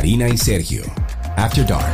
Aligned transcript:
Karina 0.00 0.30
y 0.30 0.38
Sergio. 0.38 0.82
After 1.36 1.66
Dark. 1.66 1.92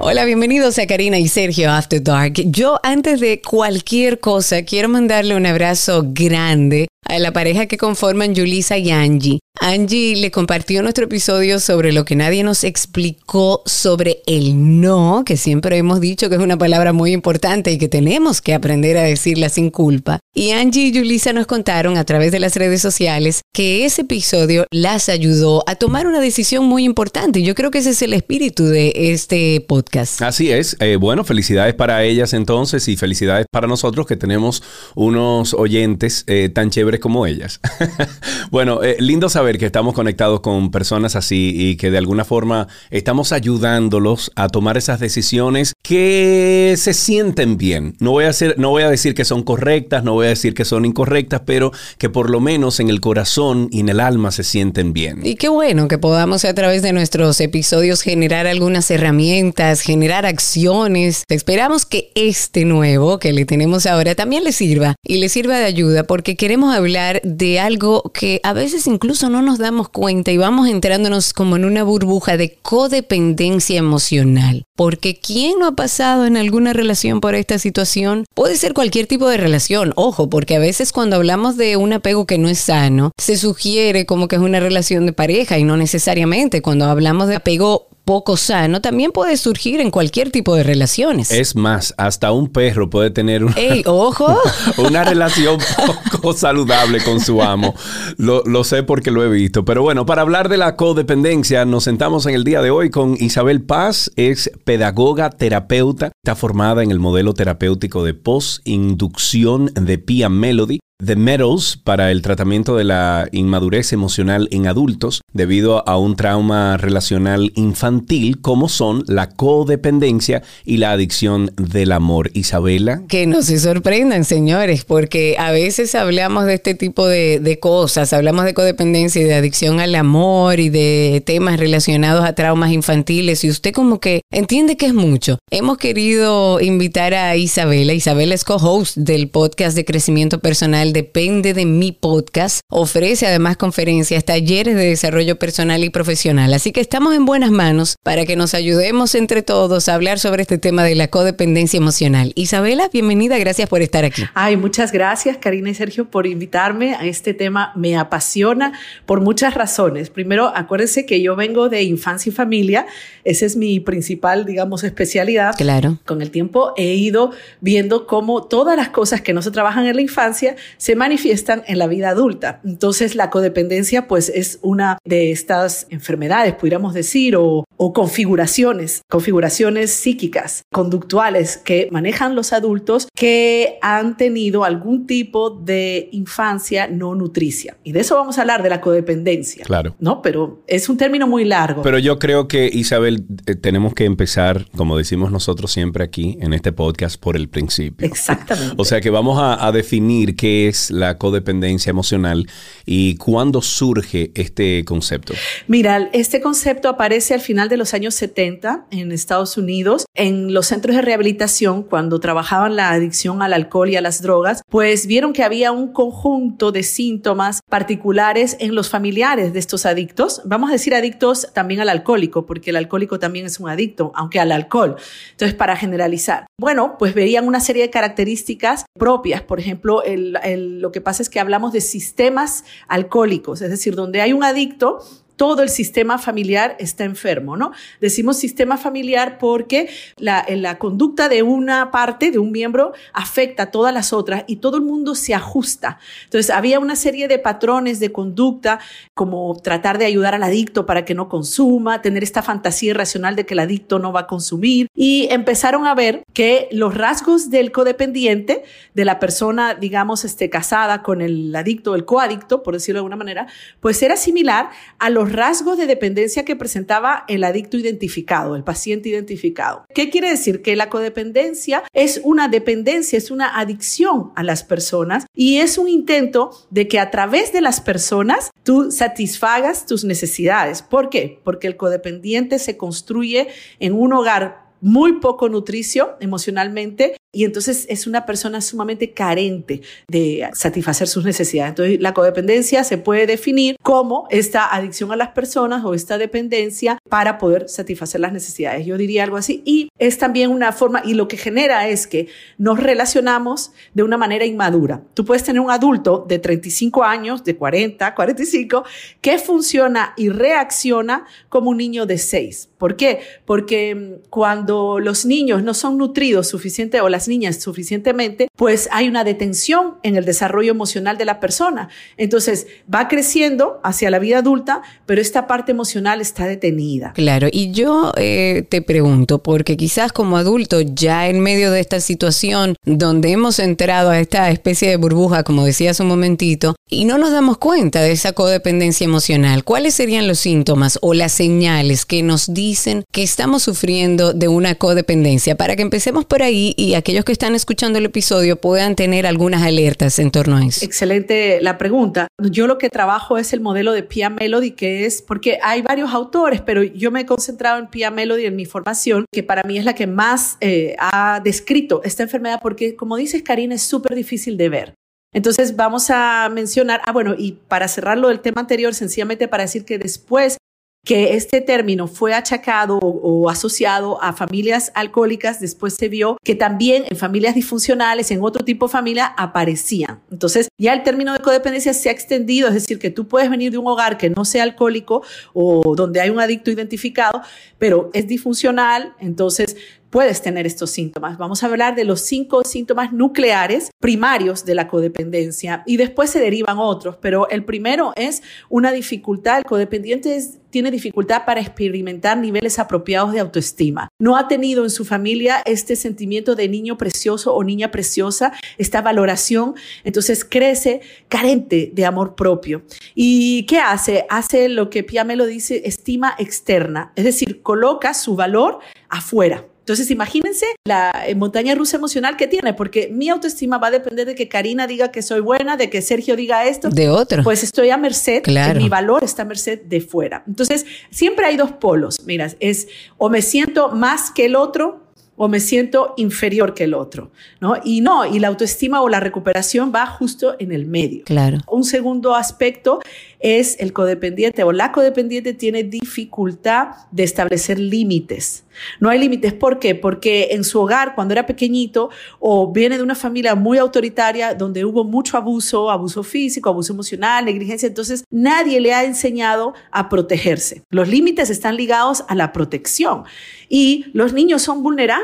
Hola, 0.00 0.24
bienvenidos 0.24 0.76
a 0.80 0.86
Karina 0.88 1.16
y 1.16 1.28
Sergio 1.28 1.70
After 1.70 2.02
Dark. 2.02 2.42
Yo 2.46 2.80
antes 2.82 3.20
de 3.20 3.40
cualquier 3.40 4.18
cosa 4.18 4.64
quiero 4.64 4.88
mandarle 4.88 5.36
un 5.36 5.46
abrazo 5.46 6.02
grande 6.08 6.88
a 7.06 7.18
la 7.18 7.32
pareja 7.32 7.66
que 7.66 7.78
conforman 7.78 8.34
Julissa 8.34 8.78
y 8.78 8.90
Angie. 8.90 9.38
Angie 9.60 10.16
le 10.16 10.30
compartió 10.30 10.82
nuestro 10.82 11.04
episodio 11.04 11.60
sobre 11.60 11.92
lo 11.92 12.04
que 12.04 12.16
nadie 12.16 12.42
nos 12.42 12.64
explicó 12.64 13.62
sobre 13.66 14.22
el 14.26 14.80
no, 14.80 15.22
que 15.24 15.36
siempre 15.36 15.76
hemos 15.76 16.00
dicho 16.00 16.28
que 16.28 16.36
es 16.36 16.40
una 16.40 16.56
palabra 16.56 16.92
muy 16.92 17.12
importante 17.12 17.70
y 17.70 17.78
que 17.78 17.88
tenemos 17.88 18.40
que 18.40 18.54
aprender 18.54 18.96
a 18.96 19.02
decirla 19.02 19.50
sin 19.50 19.70
culpa. 19.70 20.18
Y 20.34 20.50
Angie 20.52 20.86
y 20.86 20.96
Julissa 20.96 21.32
nos 21.32 21.46
contaron 21.46 21.98
a 21.98 22.04
través 22.04 22.32
de 22.32 22.40
las 22.40 22.56
redes 22.56 22.80
sociales 22.80 23.42
que 23.52 23.84
ese 23.84 24.02
episodio 24.02 24.66
las 24.70 25.10
ayudó 25.10 25.62
a 25.66 25.74
tomar 25.74 26.06
una 26.06 26.20
decisión 26.20 26.64
muy 26.64 26.84
importante. 26.84 27.42
Yo 27.42 27.54
creo 27.54 27.70
que 27.70 27.78
ese 27.78 27.90
es 27.90 28.02
el 28.02 28.14
espíritu 28.14 28.64
de 28.64 28.92
este 28.96 29.60
podcast. 29.60 30.22
Así 30.22 30.50
es. 30.50 30.76
Eh, 30.80 30.96
bueno, 30.96 31.24
felicidades 31.24 31.74
para 31.74 32.02
ellas 32.04 32.32
entonces 32.32 32.88
y 32.88 32.96
felicidades 32.96 33.46
para 33.50 33.66
nosotros 33.66 34.06
que 34.06 34.16
tenemos 34.16 34.62
unos 34.94 35.52
oyentes 35.54 36.24
eh, 36.26 36.48
tan 36.48 36.70
chéveres 36.70 36.91
como 37.00 37.26
ellas. 37.26 37.60
bueno, 38.50 38.82
eh, 38.82 38.96
lindo 38.98 39.28
saber 39.28 39.58
que 39.58 39.66
estamos 39.66 39.94
conectados 39.94 40.40
con 40.40 40.70
personas 40.70 41.16
así 41.16 41.52
y 41.54 41.76
que 41.76 41.90
de 41.90 41.98
alguna 41.98 42.24
forma 42.24 42.68
estamos 42.90 43.32
ayudándolos 43.32 44.30
a 44.36 44.48
tomar 44.48 44.76
esas 44.76 45.00
decisiones 45.00 45.74
que 45.82 46.74
se 46.76 46.94
sienten 46.94 47.56
bien. 47.56 47.94
No 47.98 48.12
voy 48.12 48.24
a, 48.24 48.32
no 48.56 48.70
voy 48.70 48.82
a 48.82 48.90
decir 48.90 49.14
que 49.14 49.24
son 49.24 49.42
correctas, 49.42 50.04
no 50.04 50.14
voy 50.14 50.26
a 50.26 50.30
decir 50.30 50.54
que 50.54 50.64
son 50.64 50.84
incorrectas, 50.84 51.42
pero 51.44 51.72
que 51.98 52.10
por 52.10 52.30
lo 52.30 52.40
menos 52.40 52.80
en 52.80 52.88
el 52.88 53.00
corazón 53.00 53.68
y 53.70 53.80
en 53.80 53.88
el 53.88 54.00
alma 54.00 54.30
se 54.30 54.44
sienten 54.44 54.92
bien. 54.92 55.20
Y 55.24 55.36
qué 55.36 55.48
bueno 55.48 55.88
que 55.88 55.98
podamos 55.98 56.44
a 56.44 56.54
través 56.54 56.82
de 56.82 56.92
nuestros 56.92 57.40
episodios 57.40 58.02
generar 58.02 58.46
algunas 58.46 58.90
herramientas, 58.90 59.80
generar 59.80 60.26
acciones. 60.26 61.24
Esperamos 61.28 61.86
que 61.86 62.10
este 62.14 62.64
nuevo 62.64 63.18
que 63.18 63.32
le 63.32 63.44
tenemos 63.44 63.86
ahora 63.86 64.14
también 64.14 64.44
le 64.44 64.52
sirva 64.52 64.94
y 65.04 65.18
le 65.18 65.28
sirva 65.28 65.58
de 65.58 65.64
ayuda 65.64 66.04
porque 66.04 66.36
queremos 66.36 66.74
hablar 66.82 67.20
de 67.24 67.60
algo 67.60 68.02
que 68.12 68.40
a 68.42 68.52
veces 68.52 68.86
incluso 68.86 69.30
no 69.30 69.42
nos 69.42 69.58
damos 69.58 69.88
cuenta 69.88 70.30
y 70.30 70.36
vamos 70.36 70.68
entrándonos 70.68 71.32
como 71.32 71.56
en 71.56 71.64
una 71.64 71.82
burbuja 71.82 72.36
de 72.36 72.56
codependencia 72.62 73.78
emocional. 73.78 74.64
Porque 74.76 75.18
¿quién 75.18 75.58
no 75.58 75.66
ha 75.66 75.76
pasado 75.76 76.26
en 76.26 76.36
alguna 76.36 76.72
relación 76.72 77.20
por 77.20 77.34
esta 77.34 77.58
situación? 77.58 78.24
Puede 78.34 78.56
ser 78.56 78.74
cualquier 78.74 79.06
tipo 79.06 79.28
de 79.28 79.36
relación, 79.36 79.92
ojo, 79.96 80.28
porque 80.28 80.56
a 80.56 80.60
veces 80.60 80.92
cuando 80.92 81.16
hablamos 81.16 81.56
de 81.56 81.76
un 81.76 81.92
apego 81.92 82.26
que 82.26 82.38
no 82.38 82.48
es 82.48 82.58
sano, 82.58 83.12
se 83.18 83.36
sugiere 83.36 84.06
como 84.06 84.28
que 84.28 84.36
es 84.36 84.42
una 84.42 84.60
relación 84.60 85.06
de 85.06 85.12
pareja 85.12 85.58
y 85.58 85.64
no 85.64 85.76
necesariamente. 85.76 86.62
Cuando 86.62 86.86
hablamos 86.86 87.28
de 87.28 87.36
apego 87.36 87.88
poco 88.04 88.36
sano 88.36 88.80
también 88.80 89.12
puede 89.12 89.36
surgir 89.36 89.80
en 89.80 89.90
cualquier 89.90 90.30
tipo 90.30 90.54
de 90.54 90.62
relaciones. 90.62 91.30
Es 91.30 91.56
más, 91.56 91.94
hasta 91.96 92.32
un 92.32 92.48
perro 92.48 92.90
puede 92.90 93.10
tener 93.10 93.44
una, 93.44 93.54
¡Ey, 93.56 93.82
ojo! 93.86 94.36
una 94.78 95.04
relación 95.04 95.58
poco 95.86 96.32
saludable 96.32 97.02
con 97.02 97.20
su 97.20 97.42
amo. 97.42 97.74
Lo, 98.16 98.42
lo, 98.44 98.64
sé 98.64 98.82
porque 98.82 99.10
lo 99.10 99.24
he 99.24 99.28
visto. 99.28 99.64
Pero 99.64 99.82
bueno, 99.82 100.06
para 100.06 100.22
hablar 100.22 100.48
de 100.48 100.56
la 100.56 100.76
codependencia, 100.76 101.64
nos 101.64 101.84
sentamos 101.84 102.26
en 102.26 102.34
el 102.34 102.44
día 102.44 102.62
de 102.62 102.70
hoy 102.70 102.90
con 102.90 103.16
Isabel 103.18 103.62
Paz. 103.62 104.10
Es 104.16 104.50
pedagoga, 104.64 105.30
terapeuta. 105.30 106.12
Está 106.24 106.34
formada 106.34 106.82
en 106.82 106.90
el 106.90 106.98
modelo 106.98 107.34
terapéutico 107.34 108.04
de 108.04 108.14
post-inducción 108.14 109.72
de 109.74 109.98
Pia 109.98 110.28
Melody. 110.28 110.80
The 111.04 111.16
Metals 111.16 111.76
para 111.82 112.12
el 112.12 112.22
tratamiento 112.22 112.76
de 112.76 112.84
la 112.84 113.28
inmadurez 113.32 113.92
emocional 113.92 114.48
en 114.52 114.68
adultos 114.68 115.22
debido 115.32 115.88
a 115.88 115.98
un 115.98 116.14
trauma 116.14 116.76
relacional 116.76 117.52
infantil 117.56 118.40
como 118.40 118.68
son 118.68 119.02
la 119.08 119.30
codependencia 119.30 120.42
y 120.64 120.76
la 120.76 120.92
adicción 120.92 121.52
del 121.56 121.90
amor. 121.92 122.30
Isabela. 122.34 123.02
Que 123.08 123.26
no 123.26 123.42
se 123.42 123.58
sorprendan, 123.58 124.24
señores, 124.24 124.84
porque 124.84 125.34
a 125.38 125.50
veces 125.50 125.94
hablamos 125.94 126.44
de 126.44 126.54
este 126.54 126.74
tipo 126.74 127.08
de, 127.08 127.40
de 127.40 127.58
cosas, 127.58 128.12
hablamos 128.12 128.44
de 128.44 128.54
codependencia 128.54 129.20
y 129.20 129.24
de 129.24 129.34
adicción 129.34 129.80
al 129.80 129.94
amor 129.96 130.60
y 130.60 130.68
de 130.68 131.22
temas 131.26 131.58
relacionados 131.58 132.24
a 132.24 132.34
traumas 132.34 132.70
infantiles 132.70 133.42
y 133.44 133.50
usted 133.50 133.72
como 133.72 133.98
que 133.98 134.20
entiende 134.30 134.76
que 134.76 134.86
es 134.86 134.94
mucho. 134.94 135.38
Hemos 135.50 135.78
querido 135.78 136.60
invitar 136.60 137.14
a 137.14 137.36
Isabela. 137.36 137.92
Isabela 137.92 138.34
es 138.34 138.44
co-host 138.44 138.96
del 138.96 139.28
podcast 139.28 139.74
de 139.74 139.84
crecimiento 139.84 140.38
personal 140.38 140.91
Depende 140.92 141.54
de 141.54 141.64
mi 141.64 141.90
podcast. 141.92 142.60
Ofrece 142.68 143.26
además 143.26 143.56
conferencias, 143.56 144.26
talleres 144.26 144.76
de 144.76 144.88
desarrollo 144.88 145.38
personal 145.38 145.82
y 145.82 145.88
profesional. 145.88 146.52
Así 146.52 146.70
que 146.70 146.82
estamos 146.82 147.14
en 147.14 147.24
buenas 147.24 147.50
manos 147.50 147.96
para 148.02 148.26
que 148.26 148.36
nos 148.36 148.52
ayudemos 148.52 149.14
entre 149.14 149.40
todos 149.40 149.88
a 149.88 149.94
hablar 149.94 150.18
sobre 150.18 150.42
este 150.42 150.58
tema 150.58 150.84
de 150.84 150.94
la 150.94 151.08
codependencia 151.08 151.78
emocional. 151.78 152.32
Isabela, 152.34 152.90
bienvenida, 152.92 153.38
gracias 153.38 153.70
por 153.70 153.80
estar 153.80 154.04
aquí. 154.04 154.24
Ay, 154.34 154.58
muchas 154.58 154.92
gracias 154.92 155.38
Karina 155.38 155.70
y 155.70 155.74
Sergio 155.74 156.10
por 156.10 156.26
invitarme 156.26 156.94
a 156.94 157.06
este 157.06 157.32
tema. 157.32 157.72
Me 157.74 157.96
apasiona 157.96 158.74
por 159.06 159.22
muchas 159.22 159.54
razones. 159.54 160.10
Primero, 160.10 160.52
acuérdense 160.54 161.06
que 161.06 161.22
yo 161.22 161.36
vengo 161.36 161.70
de 161.70 161.84
infancia 161.84 162.28
y 162.28 162.34
familia. 162.34 162.84
Esa 163.24 163.46
es 163.46 163.56
mi 163.56 163.80
principal, 163.80 164.44
digamos, 164.44 164.84
especialidad. 164.84 165.54
Claro. 165.56 166.00
Con 166.04 166.20
el 166.20 166.30
tiempo 166.30 166.74
he 166.76 166.92
ido 166.92 167.30
viendo 167.62 168.06
cómo 168.06 168.42
todas 168.42 168.76
las 168.76 168.90
cosas 168.90 169.22
que 169.22 169.32
no 169.32 169.40
se 169.40 169.50
trabajan 169.50 169.86
en 169.86 169.96
la 169.96 170.02
infancia 170.02 170.54
se 170.82 170.96
manifiestan 170.96 171.62
en 171.68 171.78
la 171.78 171.86
vida 171.86 172.08
adulta. 172.08 172.60
Entonces 172.64 173.14
la 173.14 173.30
codependencia 173.30 174.08
pues 174.08 174.28
es 174.28 174.58
una 174.62 174.98
de 175.04 175.30
estas 175.30 175.86
enfermedades, 175.90 176.54
pudiéramos 176.54 176.92
decir, 176.92 177.36
o, 177.36 177.64
o 177.76 177.92
configuraciones, 177.92 179.02
configuraciones 179.08 179.92
psíquicas, 179.92 180.62
conductuales 180.72 181.56
que 181.56 181.86
manejan 181.92 182.34
los 182.34 182.52
adultos 182.52 183.06
que 183.14 183.78
han 183.80 184.16
tenido 184.16 184.64
algún 184.64 185.06
tipo 185.06 185.50
de 185.50 186.08
infancia 186.10 186.88
no 186.88 187.14
nutricia. 187.14 187.76
Y 187.84 187.92
de 187.92 188.00
eso 188.00 188.16
vamos 188.16 188.38
a 188.38 188.40
hablar, 188.40 188.64
de 188.64 188.70
la 188.70 188.80
codependencia. 188.80 189.64
Claro. 189.64 189.94
¿No? 190.00 190.20
Pero 190.20 190.64
es 190.66 190.88
un 190.88 190.96
término 190.96 191.28
muy 191.28 191.44
largo. 191.44 191.82
Pero 191.82 192.00
yo 192.00 192.18
creo 192.18 192.48
que, 192.48 192.68
Isabel, 192.72 193.24
eh, 193.46 193.54
tenemos 193.54 193.94
que 193.94 194.04
empezar, 194.04 194.66
como 194.76 194.98
decimos 194.98 195.30
nosotros 195.30 195.70
siempre 195.70 196.02
aquí 196.02 196.38
en 196.40 196.52
este 196.52 196.72
podcast, 196.72 197.20
por 197.20 197.36
el 197.36 197.48
principio. 197.48 198.04
Exactamente. 198.04 198.74
o 198.76 198.84
sea 198.84 199.00
que 199.00 199.10
vamos 199.10 199.38
a, 199.38 199.64
a 199.64 199.70
definir 199.70 200.34
qué 200.34 200.71
la 200.90 201.18
codependencia 201.18 201.90
emocional 201.90 202.48
y 202.86 203.16
cuándo 203.16 203.62
surge 203.62 204.32
este 204.34 204.84
concepto? 204.84 205.34
Mira, 205.66 206.10
este 206.12 206.40
concepto 206.40 206.88
aparece 206.88 207.34
al 207.34 207.40
final 207.40 207.68
de 207.68 207.76
los 207.76 207.94
años 207.94 208.14
70 208.14 208.86
en 208.90 209.12
Estados 209.12 209.56
Unidos, 209.56 210.06
en 210.14 210.52
los 210.52 210.66
centros 210.66 210.96
de 210.96 211.02
rehabilitación, 211.02 211.82
cuando 211.82 212.20
trabajaban 212.20 212.76
la 212.76 212.90
adicción 212.90 213.42
al 213.42 213.52
alcohol 213.52 213.90
y 213.90 213.96
a 213.96 214.00
las 214.00 214.22
drogas, 214.22 214.62
pues 214.68 215.06
vieron 215.06 215.32
que 215.32 215.42
había 215.42 215.72
un 215.72 215.92
conjunto 215.92 216.72
de 216.72 216.82
síntomas 216.82 217.60
particulares 217.68 218.56
en 218.60 218.74
los 218.74 218.90
familiares 218.90 219.52
de 219.52 219.58
estos 219.58 219.86
adictos. 219.86 220.42
Vamos 220.44 220.70
a 220.70 220.74
decir 220.74 220.94
adictos 220.94 221.48
también 221.52 221.80
al 221.80 221.88
alcohólico, 221.88 222.46
porque 222.46 222.70
el 222.70 222.76
alcohólico 222.76 223.18
también 223.18 223.46
es 223.46 223.60
un 223.60 223.68
adicto, 223.68 224.12
aunque 224.14 224.40
al 224.40 224.52
alcohol. 224.52 224.96
Entonces, 225.32 225.56
para 225.56 225.76
generalizar. 225.76 226.46
Bueno, 226.58 226.96
pues 226.98 227.14
verían 227.14 227.46
una 227.46 227.60
serie 227.60 227.82
de 227.82 227.90
características 227.90 228.84
propias, 228.98 229.42
por 229.42 229.60
ejemplo, 229.60 230.02
el 230.02 230.36
lo 230.80 230.92
que 230.92 231.00
pasa 231.00 231.22
es 231.22 231.28
que 231.28 231.40
hablamos 231.40 231.72
de 231.72 231.80
sistemas 231.80 232.64
alcohólicos, 232.88 233.62
es 233.62 233.70
decir, 233.70 233.94
donde 233.94 234.20
hay 234.20 234.32
un 234.32 234.44
adicto, 234.44 235.00
todo 235.36 235.62
el 235.62 235.68
sistema 235.68 236.18
familiar 236.18 236.76
está 236.78 237.04
enfermo, 237.04 237.56
¿no? 237.56 237.72
Decimos 238.00 238.38
sistema 238.38 238.76
familiar 238.76 239.38
porque 239.38 239.88
la, 240.16 240.44
la, 240.48 240.78
conducta 240.78 241.28
de 241.28 241.42
una 241.42 241.90
parte, 241.90 242.30
de 242.30 242.38
un 242.38 242.52
miembro, 242.52 242.92
afecta 243.12 243.64
a 243.64 243.70
todas 243.70 243.92
las 243.92 244.12
otras 244.12 244.44
y 244.46 244.56
todo 244.56 244.76
el 244.76 244.82
mundo 244.82 245.14
se 245.14 245.34
ajusta. 245.34 245.98
Entonces, 246.24 246.50
había 246.50 246.78
una 246.78 246.96
serie 246.96 247.28
de 247.28 247.38
patrones 247.38 248.00
de 248.00 248.12
conducta, 248.12 248.80
como 249.14 249.56
tratar 249.62 249.98
de 249.98 250.06
ayudar 250.06 250.34
al 250.34 250.42
adicto 250.42 250.86
para 250.86 251.04
que 251.04 251.14
no 251.14 251.28
consuma, 251.28 252.02
tener 252.02 252.22
esta 252.22 252.42
fantasía 252.42 252.90
irracional 252.90 253.36
de 253.36 253.46
que 253.46 253.54
el 253.54 253.60
adicto 253.60 253.98
no 253.98 254.12
va 254.12 254.20
a 254.20 254.26
consumir, 254.26 254.88
y 254.94 255.28
empezaron 255.30 255.86
a 255.86 255.94
ver 255.94 256.24
que 256.32 256.68
los 256.72 256.94
rasgos 256.94 257.50
del 257.50 257.72
codependiente, 257.72 258.64
de 258.94 259.04
la 259.04 259.18
persona, 259.18 259.74
digamos, 259.74 260.24
este, 260.24 260.50
casada 260.50 261.02
con 261.02 261.20
el 261.20 261.54
adicto, 261.54 261.94
el 261.94 262.04
coadicto, 262.04 262.62
por 262.62 262.74
decirlo 262.74 262.98
de 262.98 263.00
alguna 263.00 263.16
manera, 263.16 263.46
pues 263.80 264.02
era 264.02 264.16
similar 264.16 264.70
a 264.98 265.10
los 265.10 265.21
rasgos 265.30 265.78
de 265.78 265.86
dependencia 265.86 266.44
que 266.44 266.56
presentaba 266.56 267.24
el 267.28 267.44
adicto 267.44 267.76
identificado, 267.76 268.56
el 268.56 268.64
paciente 268.64 269.10
identificado. 269.10 269.84
¿Qué 269.94 270.10
quiere 270.10 270.30
decir? 270.30 270.62
Que 270.62 270.74
la 270.74 270.88
codependencia 270.88 271.82
es 271.92 272.20
una 272.24 272.48
dependencia, 272.48 273.16
es 273.16 273.30
una 273.30 273.58
adicción 273.58 274.32
a 274.34 274.42
las 274.42 274.64
personas 274.64 275.26
y 275.34 275.58
es 275.58 275.78
un 275.78 275.88
intento 275.88 276.50
de 276.70 276.88
que 276.88 276.98
a 276.98 277.10
través 277.10 277.52
de 277.52 277.60
las 277.60 277.80
personas 277.80 278.50
tú 278.62 278.90
satisfagas 278.90 279.86
tus 279.86 280.04
necesidades. 280.04 280.82
¿Por 280.82 281.10
qué? 281.10 281.40
Porque 281.44 281.66
el 281.66 281.76
codependiente 281.76 282.58
se 282.58 282.76
construye 282.76 283.48
en 283.78 283.92
un 283.92 284.12
hogar 284.12 284.62
muy 284.80 285.20
poco 285.20 285.48
nutricio 285.48 286.16
emocionalmente 286.20 287.16
y 287.34 287.44
entonces 287.44 287.86
es 287.88 288.06
una 288.06 288.26
persona 288.26 288.60
sumamente 288.60 289.12
carente 289.12 289.80
de 290.06 290.48
satisfacer 290.52 291.08
sus 291.08 291.24
necesidades. 291.24 291.70
Entonces 291.70 292.00
la 292.00 292.12
codependencia 292.12 292.84
se 292.84 292.98
puede 292.98 293.26
definir 293.26 293.76
como 293.82 294.26
esta 294.28 294.66
adicción 294.74 295.12
a 295.12 295.16
las 295.16 295.30
personas 295.30 295.82
o 295.84 295.94
esta 295.94 296.18
dependencia 296.18 296.98
para 297.08 297.38
poder 297.38 297.70
satisfacer 297.70 298.20
las 298.20 298.34
necesidades. 298.34 298.84
Yo 298.84 298.98
diría 298.98 299.24
algo 299.24 299.38
así. 299.38 299.62
Y 299.64 299.88
es 299.98 300.18
también 300.18 300.50
una 300.50 300.72
forma, 300.72 301.02
y 301.04 301.14
lo 301.14 301.26
que 301.26 301.38
genera 301.38 301.88
es 301.88 302.06
que 302.06 302.28
nos 302.58 302.78
relacionamos 302.78 303.72
de 303.94 304.02
una 304.02 304.18
manera 304.18 304.44
inmadura. 304.44 305.02
Tú 305.14 305.24
puedes 305.24 305.42
tener 305.42 305.60
un 305.60 305.70
adulto 305.70 306.26
de 306.28 306.38
35 306.38 307.02
años, 307.02 307.44
de 307.44 307.56
40, 307.56 308.14
45, 308.14 308.84
que 309.22 309.38
funciona 309.38 310.12
y 310.18 310.28
reacciona 310.28 311.24
como 311.48 311.70
un 311.70 311.78
niño 311.78 312.04
de 312.04 312.18
6. 312.18 312.68
¿Por 312.76 312.96
qué? 312.96 313.20
Porque 313.44 313.94
mm, 313.94 314.28
cuando 314.28 314.98
los 314.98 315.24
niños 315.24 315.62
no 315.62 315.72
son 315.72 315.96
nutridos 315.96 316.48
suficiente 316.48 317.00
o 317.00 317.08
las 317.08 317.21
niñas 317.28 317.60
suficientemente, 317.60 318.48
pues 318.56 318.88
hay 318.92 319.08
una 319.08 319.24
detención 319.24 319.94
en 320.02 320.16
el 320.16 320.24
desarrollo 320.24 320.70
emocional 320.70 321.18
de 321.18 321.24
la 321.24 321.40
persona. 321.40 321.88
Entonces 322.16 322.66
va 322.92 323.08
creciendo 323.08 323.80
hacia 323.82 324.10
la 324.10 324.18
vida 324.18 324.38
adulta, 324.38 324.82
pero 325.06 325.20
esta 325.20 325.46
parte 325.46 325.72
emocional 325.72 326.20
está 326.20 326.46
detenida. 326.46 327.12
Claro, 327.14 327.48
y 327.50 327.72
yo 327.72 328.12
eh, 328.16 328.66
te 328.68 328.82
pregunto, 328.82 329.42
porque 329.42 329.76
quizás 329.76 330.12
como 330.12 330.36
adulto 330.36 330.80
ya 330.80 331.28
en 331.28 331.40
medio 331.40 331.70
de 331.70 331.80
esta 331.80 332.00
situación 332.00 332.76
donde 332.84 333.32
hemos 333.32 333.58
entrado 333.58 334.10
a 334.10 334.20
esta 334.20 334.50
especie 334.50 334.88
de 334.90 334.96
burbuja, 334.96 335.42
como 335.42 335.64
decías 335.64 336.00
un 336.00 336.08
momentito, 336.08 336.74
y 336.92 337.04
no 337.04 337.18
nos 337.18 337.32
damos 337.32 337.58
cuenta 337.58 338.00
de 338.00 338.12
esa 338.12 338.32
codependencia 338.32 339.04
emocional, 339.04 339.64
¿cuáles 339.64 339.94
serían 339.94 340.28
los 340.28 340.38
síntomas 340.38 340.98
o 341.02 341.14
las 341.14 341.32
señales 341.32 342.04
que 342.04 342.22
nos 342.22 342.52
dicen 342.52 343.04
que 343.10 343.22
estamos 343.22 343.62
sufriendo 343.62 344.32
de 344.32 344.48
una 344.48 344.74
codependencia, 344.74 345.56
para 345.56 345.76
que 345.76 345.82
empecemos 345.82 346.24
por 346.24 346.42
ahí 346.42 346.74
y 346.76 346.94
aquellos 346.94 347.24
que 347.24 347.32
están 347.32 347.54
escuchando 347.54 347.98
el 347.98 348.04
episodio 348.04 348.56
puedan 348.56 348.94
tener 348.94 349.26
algunas 349.26 349.62
alertas 349.62 350.18
en 350.18 350.30
torno 350.30 350.56
a 350.56 350.64
eso. 350.64 350.84
Excelente 350.84 351.60
la 351.60 351.78
pregunta. 351.78 352.28
Yo 352.38 352.66
lo 352.66 352.78
que 352.78 352.90
trabajo 352.90 353.38
es 353.38 353.52
el 353.52 353.60
modelo 353.60 353.92
de 353.92 354.02
Pia 354.02 354.30
Melody, 354.30 354.72
que 354.72 355.06
es 355.06 355.22
porque 355.22 355.58
hay 355.62 355.82
varios 355.82 356.12
autores, 356.12 356.60
pero 356.60 356.82
yo 356.82 357.10
me 357.10 357.20
he 357.20 357.26
concentrado 357.26 357.78
en 357.78 357.88
Pia 357.88 358.10
Melody 358.10 358.46
en 358.46 358.56
mi 358.56 358.66
formación, 358.66 359.24
que 359.32 359.42
para 359.42 359.62
mí 359.62 359.78
es 359.78 359.84
la 359.84 359.94
que 359.94 360.06
más 360.06 360.56
eh, 360.60 360.94
ha 360.98 361.40
descrito 361.42 362.02
esta 362.04 362.22
enfermedad, 362.22 362.60
porque 362.62 362.96
como 362.96 363.16
dices, 363.16 363.42
Karina, 363.42 363.74
es 363.74 363.82
súper 363.82 364.14
difícil 364.14 364.56
de 364.56 364.68
ver. 364.68 364.94
Entonces 365.32 365.76
vamos 365.76 366.10
a 366.10 366.48
mencionar, 366.50 367.00
ah, 367.04 367.12
bueno, 367.12 367.34
y 367.36 367.52
para 367.68 367.88
cerrarlo 367.88 368.28
del 368.28 368.40
tema 368.40 368.60
anterior, 368.60 368.94
sencillamente 368.94 369.48
para 369.48 369.64
decir 369.64 369.84
que 369.84 369.98
después 369.98 370.58
que 371.04 371.34
este 371.34 371.60
término 371.60 372.06
fue 372.06 372.32
achacado 372.32 372.98
o, 372.98 373.50
asociado 373.50 374.22
a 374.22 374.32
familias 374.32 374.92
alcohólicas, 374.94 375.58
después 375.58 375.94
se 375.94 376.08
vio 376.08 376.36
que 376.44 376.54
también 376.54 377.04
en 377.10 377.16
familias 377.16 377.56
disfuncionales, 377.56 378.30
en 378.30 378.42
otro 378.42 378.64
tipo 378.64 378.86
de 378.86 378.92
familia, 378.92 379.26
aparecían. 379.26 380.20
Entonces, 380.30 380.68
ya 380.78 380.92
el 380.92 381.02
término 381.02 381.32
de 381.32 381.40
codependencia 381.40 381.92
se 381.92 382.08
ha 382.08 382.12
extendido, 382.12 382.68
es 382.68 382.74
decir, 382.74 383.00
que 383.00 383.10
tú 383.10 383.26
puedes 383.26 383.50
venir 383.50 383.72
de 383.72 383.78
un 383.78 383.86
hogar 383.88 384.16
que 384.16 384.30
no 384.30 384.44
sea 384.44 384.62
alcohólico 384.62 385.24
o 385.52 385.96
donde 385.96 386.20
hay 386.20 386.30
un 386.30 386.38
adicto 386.38 386.70
identificado, 386.70 387.42
pero 387.78 388.10
es 388.12 388.28
disfuncional, 388.28 389.14
entonces 389.18 389.76
puedes 390.12 390.42
tener 390.42 390.66
estos 390.66 390.90
síntomas. 390.90 391.38
Vamos 391.38 391.62
a 391.62 391.66
hablar 391.66 391.96
de 391.96 392.04
los 392.04 392.20
cinco 392.20 392.62
síntomas 392.64 393.14
nucleares 393.14 393.90
primarios 393.98 394.66
de 394.66 394.74
la 394.74 394.86
codependencia 394.86 395.82
y 395.86 395.96
después 395.96 396.28
se 396.28 396.38
derivan 396.38 396.76
otros, 396.78 397.16
pero 397.16 397.48
el 397.48 397.64
primero 397.64 398.12
es 398.14 398.42
una 398.68 398.92
dificultad. 398.92 399.58
El 399.58 399.64
codependiente 399.64 400.38
tiene 400.68 400.90
dificultad 400.90 401.46
para 401.46 401.62
experimentar 401.62 402.36
niveles 402.36 402.78
apropiados 402.78 403.32
de 403.32 403.40
autoestima. 403.40 404.08
No 404.18 404.36
ha 404.36 404.48
tenido 404.48 404.84
en 404.84 404.90
su 404.90 405.06
familia 405.06 405.62
este 405.64 405.96
sentimiento 405.96 406.54
de 406.54 406.68
niño 406.68 406.98
precioso 406.98 407.54
o 407.54 407.64
niña 407.64 407.90
preciosa, 407.90 408.52
esta 408.76 409.00
valoración, 409.00 409.74
entonces 410.04 410.44
crece 410.44 411.00
carente 411.28 411.90
de 411.94 412.04
amor 412.04 412.34
propio. 412.34 412.82
¿Y 413.14 413.64
qué 413.64 413.78
hace? 413.78 414.26
Hace 414.28 414.68
lo 414.68 414.90
que 414.90 415.04
Pia 415.04 415.24
lo 415.24 415.46
dice, 415.46 415.82
estima 415.86 416.34
externa, 416.38 417.12
es 417.16 417.24
decir, 417.24 417.62
coloca 417.62 418.12
su 418.12 418.36
valor 418.36 418.80
afuera. 419.08 419.64
Entonces, 419.92 420.10
imagínense 420.10 420.64
la 420.86 421.12
eh, 421.26 421.34
montaña 421.34 421.74
rusa 421.74 421.98
emocional 421.98 422.38
que 422.38 422.46
tiene, 422.46 422.72
porque 422.72 423.08
mi 423.12 423.28
autoestima 423.28 423.76
va 423.76 423.88
a 423.88 423.90
depender 423.90 424.26
de 424.26 424.34
que 424.34 424.48
Karina 424.48 424.86
diga 424.86 425.12
que 425.12 425.20
soy 425.20 425.40
buena, 425.40 425.76
de 425.76 425.90
que 425.90 426.00
Sergio 426.00 426.34
diga 426.34 426.66
esto. 426.66 426.88
De 426.88 427.10
otro. 427.10 427.42
Pues 427.42 427.62
estoy 427.62 427.90
a 427.90 427.98
merced, 427.98 428.42
claro. 428.42 428.80
mi 428.80 428.88
valor 428.88 429.22
está 429.22 429.42
a 429.42 429.44
merced 429.44 429.82
de 429.82 430.00
fuera. 430.00 430.44
Entonces, 430.46 430.86
siempre 431.10 431.44
hay 431.44 431.58
dos 431.58 431.72
polos. 431.72 432.16
Mira, 432.24 432.50
es 432.58 432.88
o 433.18 433.28
me 433.28 433.42
siento 433.42 433.90
más 433.90 434.30
que 434.30 434.46
el 434.46 434.56
otro 434.56 435.01
o 435.36 435.48
me 435.48 435.60
siento 435.60 436.14
inferior 436.16 436.74
que 436.74 436.84
el 436.84 436.94
otro, 436.94 437.30
¿no? 437.60 437.76
Y 437.82 438.00
no, 438.00 438.26
y 438.26 438.38
la 438.38 438.48
autoestima 438.48 439.00
o 439.02 439.08
la 439.08 439.20
recuperación 439.20 439.92
va 439.94 440.06
justo 440.06 440.54
en 440.58 440.72
el 440.72 440.86
medio. 440.86 441.24
Claro. 441.24 441.58
Un 441.70 441.84
segundo 441.84 442.34
aspecto 442.34 443.00
es 443.40 443.76
el 443.80 443.92
codependiente 443.92 444.62
o 444.62 444.72
la 444.72 444.92
codependiente 444.92 445.52
tiene 445.54 445.82
dificultad 445.82 446.88
de 447.10 447.24
establecer 447.24 447.78
límites. 447.78 448.64
No 449.00 449.10
hay 449.10 449.18
límites. 449.18 449.52
¿Por 449.52 449.78
qué? 449.78 449.94
Porque 449.94 450.48
en 450.52 450.64
su 450.64 450.80
hogar, 450.80 451.14
cuando 451.14 451.32
era 451.32 451.46
pequeñito, 451.46 452.10
o 452.38 452.72
viene 452.72 452.96
de 452.96 453.02
una 453.02 453.14
familia 453.14 453.54
muy 453.54 453.78
autoritaria 453.78 454.54
donde 454.54 454.84
hubo 454.84 455.04
mucho 455.04 455.36
abuso, 455.36 455.90
abuso 455.90 456.22
físico, 456.22 456.70
abuso 456.70 456.92
emocional, 456.92 457.44
negligencia, 457.44 457.86
entonces 457.86 458.24
nadie 458.30 458.80
le 458.80 458.94
ha 458.94 459.04
enseñado 459.04 459.74
a 459.90 460.08
protegerse. 460.08 460.82
Los 460.90 461.08
límites 461.08 461.50
están 461.50 461.76
ligados 461.76 462.24
a 462.28 462.34
la 462.34 462.52
protección 462.52 463.24
y 463.68 464.06
los 464.12 464.32
niños 464.32 464.62
son 464.62 464.82
vulnerables. 464.82 465.21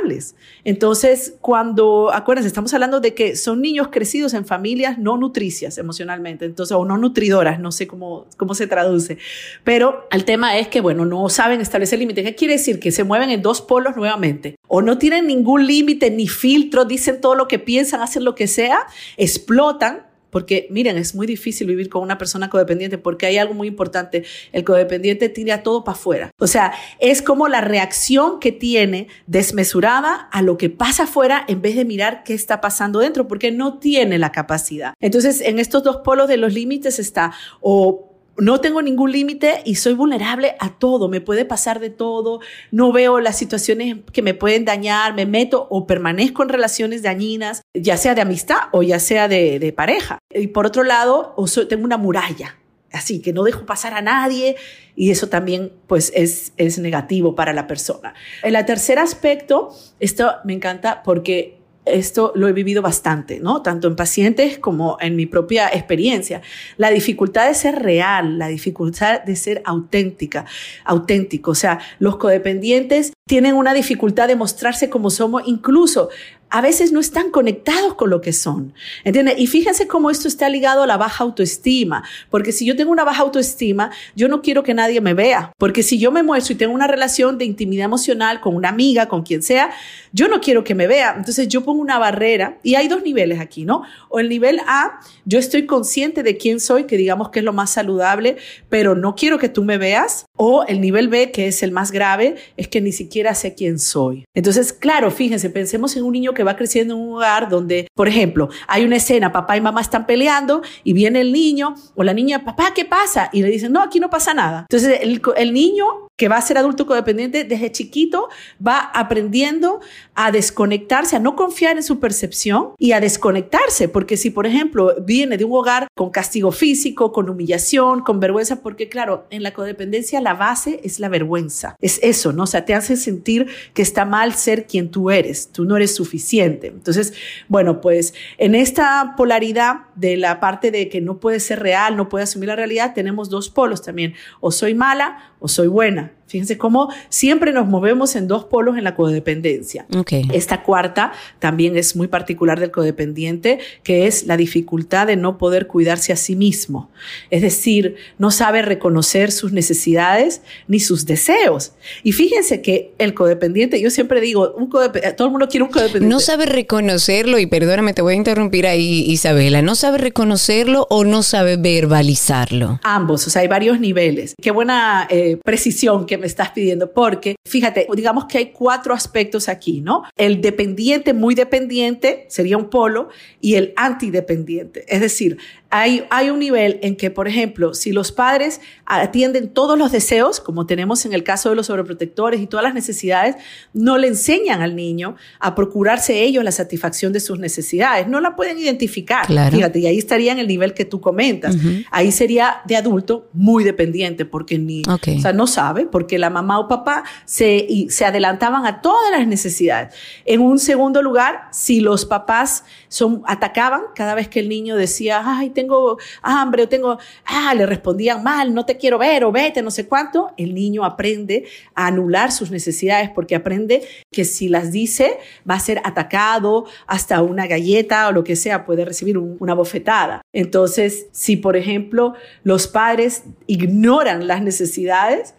Entonces, 0.64 1.34
cuando, 1.40 2.10
acuérdense, 2.12 2.48
estamos 2.48 2.72
hablando 2.74 3.00
de 3.00 3.14
que 3.14 3.36
son 3.36 3.60
niños 3.60 3.88
crecidos 3.90 4.34
en 4.34 4.44
familias 4.44 4.98
no 4.98 5.16
nutricias 5.16 5.78
emocionalmente, 5.78 6.44
entonces, 6.44 6.76
o 6.76 6.84
no 6.84 6.98
nutridoras, 6.98 7.60
no 7.60 7.72
sé 7.72 7.86
cómo, 7.86 8.26
cómo 8.36 8.54
se 8.54 8.66
traduce. 8.66 9.18
Pero 9.64 10.06
el 10.10 10.24
tema 10.24 10.58
es 10.58 10.68
que, 10.68 10.80
bueno, 10.80 11.04
no 11.04 11.28
saben 11.28 11.60
establecer 11.60 11.98
límites. 11.98 12.24
¿Qué 12.24 12.34
quiere 12.34 12.54
decir? 12.54 12.80
Que 12.80 12.92
se 12.92 13.04
mueven 13.04 13.30
en 13.30 13.42
dos 13.42 13.60
polos 13.60 13.96
nuevamente. 13.96 14.56
O 14.66 14.82
no 14.82 14.98
tienen 14.98 15.26
ningún 15.26 15.66
límite 15.66 16.10
ni 16.10 16.28
filtro, 16.28 16.84
dicen 16.84 17.20
todo 17.20 17.34
lo 17.34 17.48
que 17.48 17.58
piensan, 17.58 18.00
hacen 18.00 18.24
lo 18.24 18.34
que 18.34 18.46
sea, 18.46 18.80
explotan 19.16 20.07
porque 20.30 20.66
miren, 20.70 20.98
es 20.98 21.14
muy 21.14 21.26
difícil 21.26 21.66
vivir 21.66 21.88
con 21.88 22.02
una 22.02 22.18
persona 22.18 22.50
codependiente 22.50 22.98
porque 22.98 23.26
hay 23.26 23.38
algo 23.38 23.54
muy 23.54 23.68
importante. 23.68 24.24
El 24.52 24.64
codependiente 24.64 25.28
tira 25.28 25.62
todo 25.62 25.84
para 25.84 25.96
afuera. 25.96 26.30
O 26.38 26.46
sea, 26.46 26.72
es 26.98 27.22
como 27.22 27.48
la 27.48 27.60
reacción 27.60 28.40
que 28.40 28.52
tiene 28.52 29.08
desmesurada 29.26 30.28
a 30.30 30.42
lo 30.42 30.58
que 30.58 30.70
pasa 30.70 31.04
afuera 31.04 31.44
en 31.48 31.62
vez 31.62 31.76
de 31.76 31.84
mirar 31.84 32.22
qué 32.24 32.34
está 32.34 32.60
pasando 32.60 33.00
dentro 33.00 33.28
porque 33.28 33.52
no 33.52 33.78
tiene 33.78 34.18
la 34.18 34.32
capacidad. 34.32 34.94
Entonces, 35.00 35.40
en 35.40 35.58
estos 35.58 35.82
dos 35.82 35.98
polos 35.98 36.28
de 36.28 36.36
los 36.36 36.52
límites 36.52 36.98
está 36.98 37.32
o 37.60 38.07
no 38.38 38.60
tengo 38.60 38.82
ningún 38.82 39.12
límite 39.12 39.62
y 39.64 39.74
soy 39.74 39.94
vulnerable 39.94 40.56
a 40.60 40.78
todo, 40.78 41.08
me 41.08 41.20
puede 41.20 41.44
pasar 41.44 41.80
de 41.80 41.90
todo, 41.90 42.40
no 42.70 42.92
veo 42.92 43.20
las 43.20 43.36
situaciones 43.36 43.96
que 44.12 44.22
me 44.22 44.34
pueden 44.34 44.64
dañar, 44.64 45.14
me 45.14 45.26
meto 45.26 45.66
o 45.70 45.86
permanezco 45.86 46.42
en 46.42 46.48
relaciones 46.48 47.02
dañinas, 47.02 47.62
ya 47.74 47.96
sea 47.96 48.14
de 48.14 48.20
amistad 48.20 48.58
o 48.72 48.82
ya 48.82 49.00
sea 49.00 49.28
de, 49.28 49.74
pareja. 49.76 50.18
Y 50.32 50.48
por 50.48 50.66
otro 50.66 50.82
lado, 50.82 51.34
tengo 51.68 51.84
una 51.84 51.98
muralla, 51.98 52.56
así 52.92 53.20
que 53.20 53.32
no 53.32 53.42
dejo 53.42 53.66
pasar 53.66 53.94
a 53.94 54.00
nadie 54.00 54.56
y 54.96 55.10
eso 55.10 55.28
también 55.28 55.72
pues 55.86 56.12
es, 56.14 56.52
es 56.56 56.78
negativo 56.78 57.34
para 57.34 57.52
la 57.52 57.66
persona. 57.66 58.14
El 58.42 58.56
tercer 58.64 58.98
aspecto, 58.98 59.74
esto 60.00 60.36
me 60.44 60.54
encanta 60.54 61.02
porque 61.02 61.57
esto 61.94 62.32
lo 62.34 62.48
he 62.48 62.52
vivido 62.52 62.82
bastante, 62.82 63.40
¿no? 63.40 63.62
Tanto 63.62 63.88
en 63.88 63.96
pacientes 63.96 64.58
como 64.58 64.96
en 65.00 65.16
mi 65.16 65.26
propia 65.26 65.68
experiencia. 65.68 66.42
La 66.76 66.90
dificultad 66.90 67.48
de 67.48 67.54
ser 67.54 67.82
real, 67.82 68.38
la 68.38 68.48
dificultad 68.48 69.22
de 69.22 69.36
ser 69.36 69.62
auténtica, 69.64 70.46
auténtico. 70.84 71.52
O 71.52 71.54
sea, 71.54 71.78
los 71.98 72.16
codependientes 72.16 73.12
tienen 73.26 73.54
una 73.54 73.74
dificultad 73.74 74.28
de 74.28 74.36
mostrarse 74.36 74.88
como 74.88 75.10
somos, 75.10 75.42
incluso 75.46 76.08
a 76.50 76.60
veces 76.60 76.92
no 76.92 77.00
están 77.00 77.30
conectados 77.30 77.94
con 77.94 78.10
lo 78.10 78.20
que 78.20 78.32
son. 78.32 78.74
¿Entiendes? 79.04 79.38
Y 79.38 79.46
fíjense 79.46 79.86
cómo 79.86 80.10
esto 80.10 80.28
está 80.28 80.48
ligado 80.48 80.82
a 80.82 80.86
la 80.86 80.96
baja 80.96 81.24
autoestima. 81.24 82.04
Porque 82.30 82.52
si 82.52 82.64
yo 82.64 82.76
tengo 82.76 82.90
una 82.90 83.04
baja 83.04 83.22
autoestima, 83.22 83.90
yo 84.16 84.28
no 84.28 84.42
quiero 84.42 84.62
que 84.62 84.74
nadie 84.74 85.00
me 85.00 85.14
vea. 85.14 85.52
Porque 85.58 85.82
si 85.82 85.98
yo 85.98 86.10
me 86.10 86.22
muestro 86.22 86.54
y 86.54 86.56
tengo 86.56 86.74
una 86.74 86.86
relación 86.86 87.38
de 87.38 87.44
intimidad 87.44 87.84
emocional 87.84 88.40
con 88.40 88.54
una 88.54 88.68
amiga, 88.68 89.06
con 89.06 89.22
quien 89.22 89.42
sea, 89.42 89.70
yo 90.12 90.28
no 90.28 90.40
quiero 90.40 90.64
que 90.64 90.74
me 90.74 90.86
vea. 90.86 91.14
Entonces 91.16 91.48
yo 91.48 91.64
pongo 91.64 91.80
una 91.80 91.98
barrera 91.98 92.58
y 92.62 92.74
hay 92.74 92.88
dos 92.88 93.02
niveles 93.02 93.40
aquí, 93.40 93.64
¿no? 93.64 93.82
O 94.08 94.20
el 94.20 94.28
nivel 94.28 94.60
A, 94.66 95.00
yo 95.24 95.38
estoy 95.38 95.66
consciente 95.66 96.22
de 96.22 96.36
quién 96.36 96.60
soy, 96.60 96.84
que 96.84 96.96
digamos 96.96 97.30
que 97.30 97.40
es 97.40 97.44
lo 97.44 97.52
más 97.52 97.70
saludable, 97.70 98.36
pero 98.68 98.94
no 98.94 99.14
quiero 99.14 99.38
que 99.38 99.48
tú 99.48 99.64
me 99.64 99.78
veas. 99.78 100.24
O 100.36 100.64
el 100.64 100.80
nivel 100.80 101.08
B, 101.08 101.30
que 101.30 101.48
es 101.48 101.62
el 101.62 101.72
más 101.72 101.90
grave, 101.90 102.36
es 102.56 102.68
que 102.68 102.80
ni 102.80 102.92
siquiera 102.92 103.34
sé 103.34 103.54
quién 103.54 103.78
soy. 103.78 104.24
Entonces, 104.34 104.72
claro, 104.72 105.10
fíjense, 105.10 105.50
pensemos 105.50 105.96
en 105.96 106.04
un 106.04 106.12
niño 106.12 106.32
que 106.38 106.44
va 106.44 106.54
creciendo 106.54 106.94
en 106.94 107.00
un 107.00 107.16
hogar 107.16 107.48
donde, 107.48 107.88
por 107.94 108.06
ejemplo, 108.06 108.48
hay 108.68 108.84
una 108.84 108.94
escena, 108.94 109.32
papá 109.32 109.56
y 109.56 109.60
mamá 109.60 109.80
están 109.80 110.06
peleando 110.06 110.62
y 110.84 110.92
viene 110.92 111.20
el 111.20 111.32
niño 111.32 111.74
o 111.96 112.04
la 112.04 112.14
niña, 112.14 112.44
papá, 112.44 112.72
¿qué 112.72 112.84
pasa? 112.84 113.28
Y 113.32 113.42
le 113.42 113.48
dicen, 113.50 113.72
no, 113.72 113.82
aquí 113.82 113.98
no 113.98 114.08
pasa 114.08 114.32
nada. 114.34 114.66
Entonces 114.70 115.00
el, 115.02 115.20
el 115.36 115.52
niño 115.52 116.08
que 116.18 116.28
va 116.28 116.36
a 116.36 116.42
ser 116.42 116.58
adulto 116.58 116.84
codependiente 116.84 117.44
desde 117.44 117.70
chiquito 117.70 118.28
va 118.64 118.78
aprendiendo 118.92 119.80
a 120.14 120.32
desconectarse, 120.32 121.14
a 121.14 121.20
no 121.20 121.36
confiar 121.36 121.76
en 121.76 121.84
su 121.84 122.00
percepción 122.00 122.70
y 122.76 122.90
a 122.90 123.00
desconectarse, 123.00 123.88
porque 123.88 124.16
si 124.16 124.30
por 124.30 124.44
ejemplo 124.44 124.96
viene 125.00 125.36
de 125.38 125.44
un 125.44 125.52
hogar 125.52 125.86
con 125.96 126.10
castigo 126.10 126.50
físico, 126.50 127.12
con 127.12 127.30
humillación, 127.30 128.02
con 128.02 128.18
vergüenza, 128.18 128.62
porque 128.62 128.88
claro, 128.88 129.26
en 129.30 129.44
la 129.44 129.54
codependencia 129.54 130.20
la 130.20 130.34
base 130.34 130.80
es 130.82 130.98
la 130.98 131.08
vergüenza, 131.08 131.76
es 131.80 132.00
eso, 132.02 132.32
¿no? 132.32 132.42
O 132.42 132.46
sea, 132.46 132.64
te 132.64 132.74
hace 132.74 132.96
sentir 132.96 133.46
que 133.72 133.82
está 133.82 134.04
mal 134.04 134.34
ser 134.34 134.66
quien 134.66 134.90
tú 134.90 135.10
eres, 135.10 135.50
tú 135.52 135.64
no 135.64 135.76
eres 135.76 135.94
suficiente. 135.94 136.27
Entonces, 136.32 137.14
bueno, 137.48 137.80
pues 137.80 138.14
en 138.36 138.54
esta 138.54 139.14
polaridad 139.16 139.86
de 139.94 140.16
la 140.16 140.40
parte 140.40 140.70
de 140.70 140.88
que 140.88 141.00
no 141.00 141.18
puede 141.20 141.40
ser 141.40 141.60
real, 141.60 141.96
no 141.96 142.08
puede 142.08 142.24
asumir 142.24 142.48
la 142.48 142.56
realidad, 142.56 142.94
tenemos 142.94 143.30
dos 143.30 143.48
polos 143.48 143.82
también, 143.82 144.14
o 144.40 144.50
soy 144.50 144.74
mala 144.74 145.32
o 145.40 145.48
soy 145.48 145.68
buena. 145.68 146.12
Fíjense 146.28 146.58
cómo 146.58 146.92
siempre 147.08 147.52
nos 147.52 147.66
movemos 147.66 148.14
en 148.16 148.28
dos 148.28 148.44
polos 148.44 148.76
en 148.76 148.84
la 148.84 148.94
codependencia. 148.94 149.86
Esta 150.32 150.62
cuarta 150.62 151.12
también 151.38 151.76
es 151.76 151.96
muy 151.96 152.06
particular 152.06 152.60
del 152.60 152.70
codependiente, 152.70 153.58
que 153.82 154.06
es 154.06 154.26
la 154.26 154.36
dificultad 154.36 155.06
de 155.06 155.16
no 155.16 155.38
poder 155.38 155.66
cuidarse 155.66 156.12
a 156.12 156.16
sí 156.16 156.36
mismo. 156.36 156.90
Es 157.30 157.42
decir, 157.42 157.96
no 158.18 158.30
sabe 158.30 158.62
reconocer 158.62 159.32
sus 159.32 159.52
necesidades 159.52 160.42
ni 160.66 160.80
sus 160.80 161.06
deseos. 161.06 161.72
Y 162.02 162.12
fíjense 162.12 162.60
que 162.60 162.92
el 162.98 163.14
codependiente, 163.14 163.80
yo 163.80 163.90
siempre 163.90 164.20
digo, 164.20 164.52
un 164.52 164.68
todo 164.68 165.26
el 165.26 165.30
mundo 165.30 165.48
quiere 165.48 165.64
un 165.64 165.70
codependiente. 165.70 166.08
No 166.08 166.20
sabe 166.20 166.46
reconocerlo, 166.46 167.38
y 167.38 167.46
perdóname, 167.46 167.94
te 167.94 168.02
voy 168.02 168.14
a 168.14 168.16
interrumpir 168.16 168.66
ahí, 168.66 169.04
Isabela, 169.10 169.62
no 169.62 169.74
sabe 169.74 169.98
reconocerlo 169.98 170.86
o 170.90 171.04
no 171.04 171.22
sabe 171.22 171.56
verbalizarlo. 171.56 172.80
Ambos, 172.82 173.26
o 173.26 173.30
sea, 173.30 173.42
hay 173.42 173.48
varios 173.48 173.80
niveles. 173.80 174.34
Qué 174.40 174.50
buena 174.50 175.06
eh, 175.10 175.38
precisión 175.42 176.06
me 176.18 176.26
estás 176.26 176.50
pidiendo, 176.50 176.92
porque 176.92 177.36
fíjate, 177.46 177.86
digamos 177.94 178.26
que 178.26 178.38
hay 178.38 178.46
cuatro 178.52 178.94
aspectos 178.94 179.48
aquí, 179.48 179.80
¿no? 179.80 180.04
El 180.16 180.40
dependiente, 180.40 181.14
muy 181.14 181.34
dependiente, 181.34 182.26
sería 182.28 182.56
un 182.56 182.70
polo, 182.70 183.08
y 183.40 183.54
el 183.54 183.72
antidependiente. 183.76 184.84
Es 184.88 185.00
decir, 185.00 185.38
hay, 185.70 186.04
hay 186.08 186.30
un 186.30 186.38
nivel 186.38 186.78
en 186.82 186.96
que, 186.96 187.10
por 187.10 187.28
ejemplo, 187.28 187.74
si 187.74 187.92
los 187.92 188.10
padres 188.10 188.62
atienden 188.86 189.50
todos 189.50 189.78
los 189.78 189.92
deseos, 189.92 190.40
como 190.40 190.64
tenemos 190.64 191.04
en 191.04 191.12
el 191.12 191.24
caso 191.24 191.50
de 191.50 191.56
los 191.56 191.66
sobreprotectores 191.66 192.40
y 192.40 192.46
todas 192.46 192.64
las 192.64 192.72
necesidades, 192.72 193.36
no 193.74 193.98
le 193.98 194.08
enseñan 194.08 194.62
al 194.62 194.74
niño 194.74 195.16
a 195.40 195.54
procurarse 195.54 196.22
ellos 196.22 196.42
la 196.42 196.52
satisfacción 196.52 197.12
de 197.12 197.20
sus 197.20 197.38
necesidades. 197.38 198.08
No 198.08 198.20
la 198.20 198.34
pueden 198.34 198.58
identificar. 198.58 199.26
Fíjate, 199.26 199.80
y 199.80 199.86
ahí 199.86 199.98
estaría 199.98 200.32
en 200.32 200.38
el 200.38 200.48
nivel 200.48 200.72
que 200.72 200.86
tú 200.86 201.02
comentas. 201.02 201.54
Ahí 201.90 202.12
sería 202.12 202.62
de 202.66 202.76
adulto 202.76 203.28
muy 203.34 203.62
dependiente, 203.62 204.24
porque 204.24 204.58
ni, 204.58 204.82
o 204.86 205.20
sea, 205.20 205.34
no 205.34 205.46
sabe, 205.46 205.84
porque 205.84 206.18
la 206.18 206.30
mamá 206.30 206.58
o 206.60 206.68
papá 206.68 207.04
se, 207.26 207.86
se 207.90 208.06
adelantaban 208.06 208.64
a 208.64 208.80
todas 208.80 209.10
las 209.10 209.26
necesidades. 209.26 209.94
En 210.24 210.40
un 210.40 210.58
segundo 210.58 211.02
lugar, 211.02 211.48
si 211.52 211.80
los 211.80 212.06
papás 212.06 212.64
son, 212.88 213.22
atacaban 213.26 213.82
cada 213.94 214.14
vez 214.14 214.28
que 214.28 214.40
el 214.40 214.48
niño 214.48 214.74
decía, 214.74 215.22
ay, 215.26 215.50
tengo 215.58 215.98
hambre 216.22 216.62
o 216.62 216.68
tengo, 216.68 216.98
ah, 217.24 217.52
le 217.52 217.66
respondían 217.66 218.22
mal, 218.22 218.54
no 218.54 218.64
te 218.64 218.76
quiero 218.76 218.96
ver 218.96 219.24
o 219.24 219.32
vete, 219.32 219.60
no 219.60 219.72
sé 219.72 219.88
cuánto, 219.88 220.30
el 220.36 220.54
niño 220.54 220.84
aprende 220.84 221.46
a 221.74 221.88
anular 221.88 222.30
sus 222.30 222.52
necesidades 222.52 223.10
porque 223.10 223.34
aprende 223.34 223.82
que 224.12 224.24
si 224.24 224.48
las 224.48 224.70
dice 224.70 225.18
va 225.48 225.54
a 225.54 225.60
ser 225.60 225.80
atacado, 225.82 226.66
hasta 226.86 227.22
una 227.22 227.48
galleta 227.48 228.06
o 228.06 228.12
lo 228.12 228.22
que 228.22 228.36
sea, 228.36 228.64
puede 228.64 228.84
recibir 228.84 229.18
una 229.18 229.54
bofetada. 229.54 230.22
Entonces, 230.32 231.08
si 231.10 231.36
por 231.36 231.56
ejemplo 231.56 232.14
los 232.44 232.68
padres 232.68 233.24
ignoran 233.48 234.28
las 234.28 234.42
necesidades, 234.42 235.34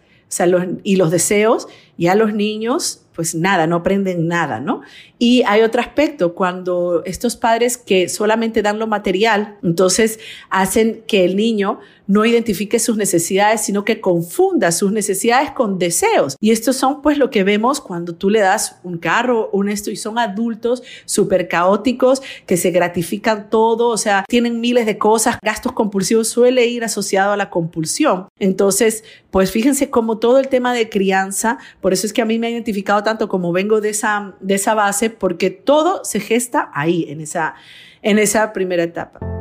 y 0.84 0.96
los 0.96 1.10
deseos, 1.10 1.66
ya 1.98 2.14
los 2.14 2.32
niños 2.32 3.02
pues 3.20 3.34
nada, 3.34 3.66
no 3.66 3.76
aprenden 3.76 4.28
nada, 4.28 4.60
¿no? 4.60 4.80
Y 5.18 5.42
hay 5.42 5.60
otro 5.60 5.82
aspecto, 5.82 6.34
cuando 6.34 7.02
estos 7.04 7.36
padres 7.36 7.76
que 7.76 8.08
solamente 8.08 8.62
dan 8.62 8.78
lo 8.78 8.86
material, 8.86 9.58
entonces 9.62 10.20
hacen 10.48 11.02
que 11.06 11.26
el 11.26 11.36
niño 11.36 11.80
no 12.10 12.24
identifique 12.24 12.80
sus 12.80 12.96
necesidades, 12.96 13.60
sino 13.60 13.84
que 13.84 14.00
confunda 14.00 14.72
sus 14.72 14.90
necesidades 14.90 15.52
con 15.52 15.78
deseos. 15.78 16.36
Y 16.40 16.50
estos 16.50 16.74
son 16.74 17.02
pues 17.02 17.18
lo 17.18 17.30
que 17.30 17.44
vemos 17.44 17.80
cuando 17.80 18.16
tú 18.16 18.30
le 18.30 18.40
das 18.40 18.80
un 18.82 18.98
carro, 18.98 19.48
un 19.52 19.68
esto, 19.68 19.92
y 19.92 19.96
son 19.96 20.18
adultos 20.18 20.82
súper 21.04 21.46
caóticos 21.46 22.20
que 22.46 22.56
se 22.56 22.72
gratifican 22.72 23.48
todo, 23.48 23.88
o 23.90 23.96
sea, 23.96 24.24
tienen 24.28 24.60
miles 24.60 24.86
de 24.86 24.98
cosas, 24.98 25.38
gastos 25.40 25.70
compulsivos 25.70 26.26
suele 26.26 26.66
ir 26.66 26.82
asociado 26.82 27.32
a 27.32 27.36
la 27.36 27.48
compulsión. 27.48 28.26
Entonces, 28.40 29.04
pues 29.30 29.52
fíjense 29.52 29.88
cómo 29.88 30.18
todo 30.18 30.40
el 30.40 30.48
tema 30.48 30.74
de 30.74 30.88
crianza, 30.88 31.58
por 31.80 31.92
eso 31.92 32.08
es 32.08 32.12
que 32.12 32.22
a 32.22 32.24
mí 32.24 32.40
me 32.40 32.48
ha 32.48 32.50
identificado 32.50 33.04
tanto 33.04 33.28
como 33.28 33.52
vengo 33.52 33.80
de 33.80 33.90
esa, 33.90 34.34
de 34.40 34.56
esa 34.56 34.74
base, 34.74 35.10
porque 35.10 35.50
todo 35.50 36.04
se 36.04 36.18
gesta 36.18 36.72
ahí, 36.74 37.06
en 37.08 37.20
esa, 37.20 37.54
en 38.02 38.18
esa 38.18 38.52
primera 38.52 38.82
etapa. 38.82 39.39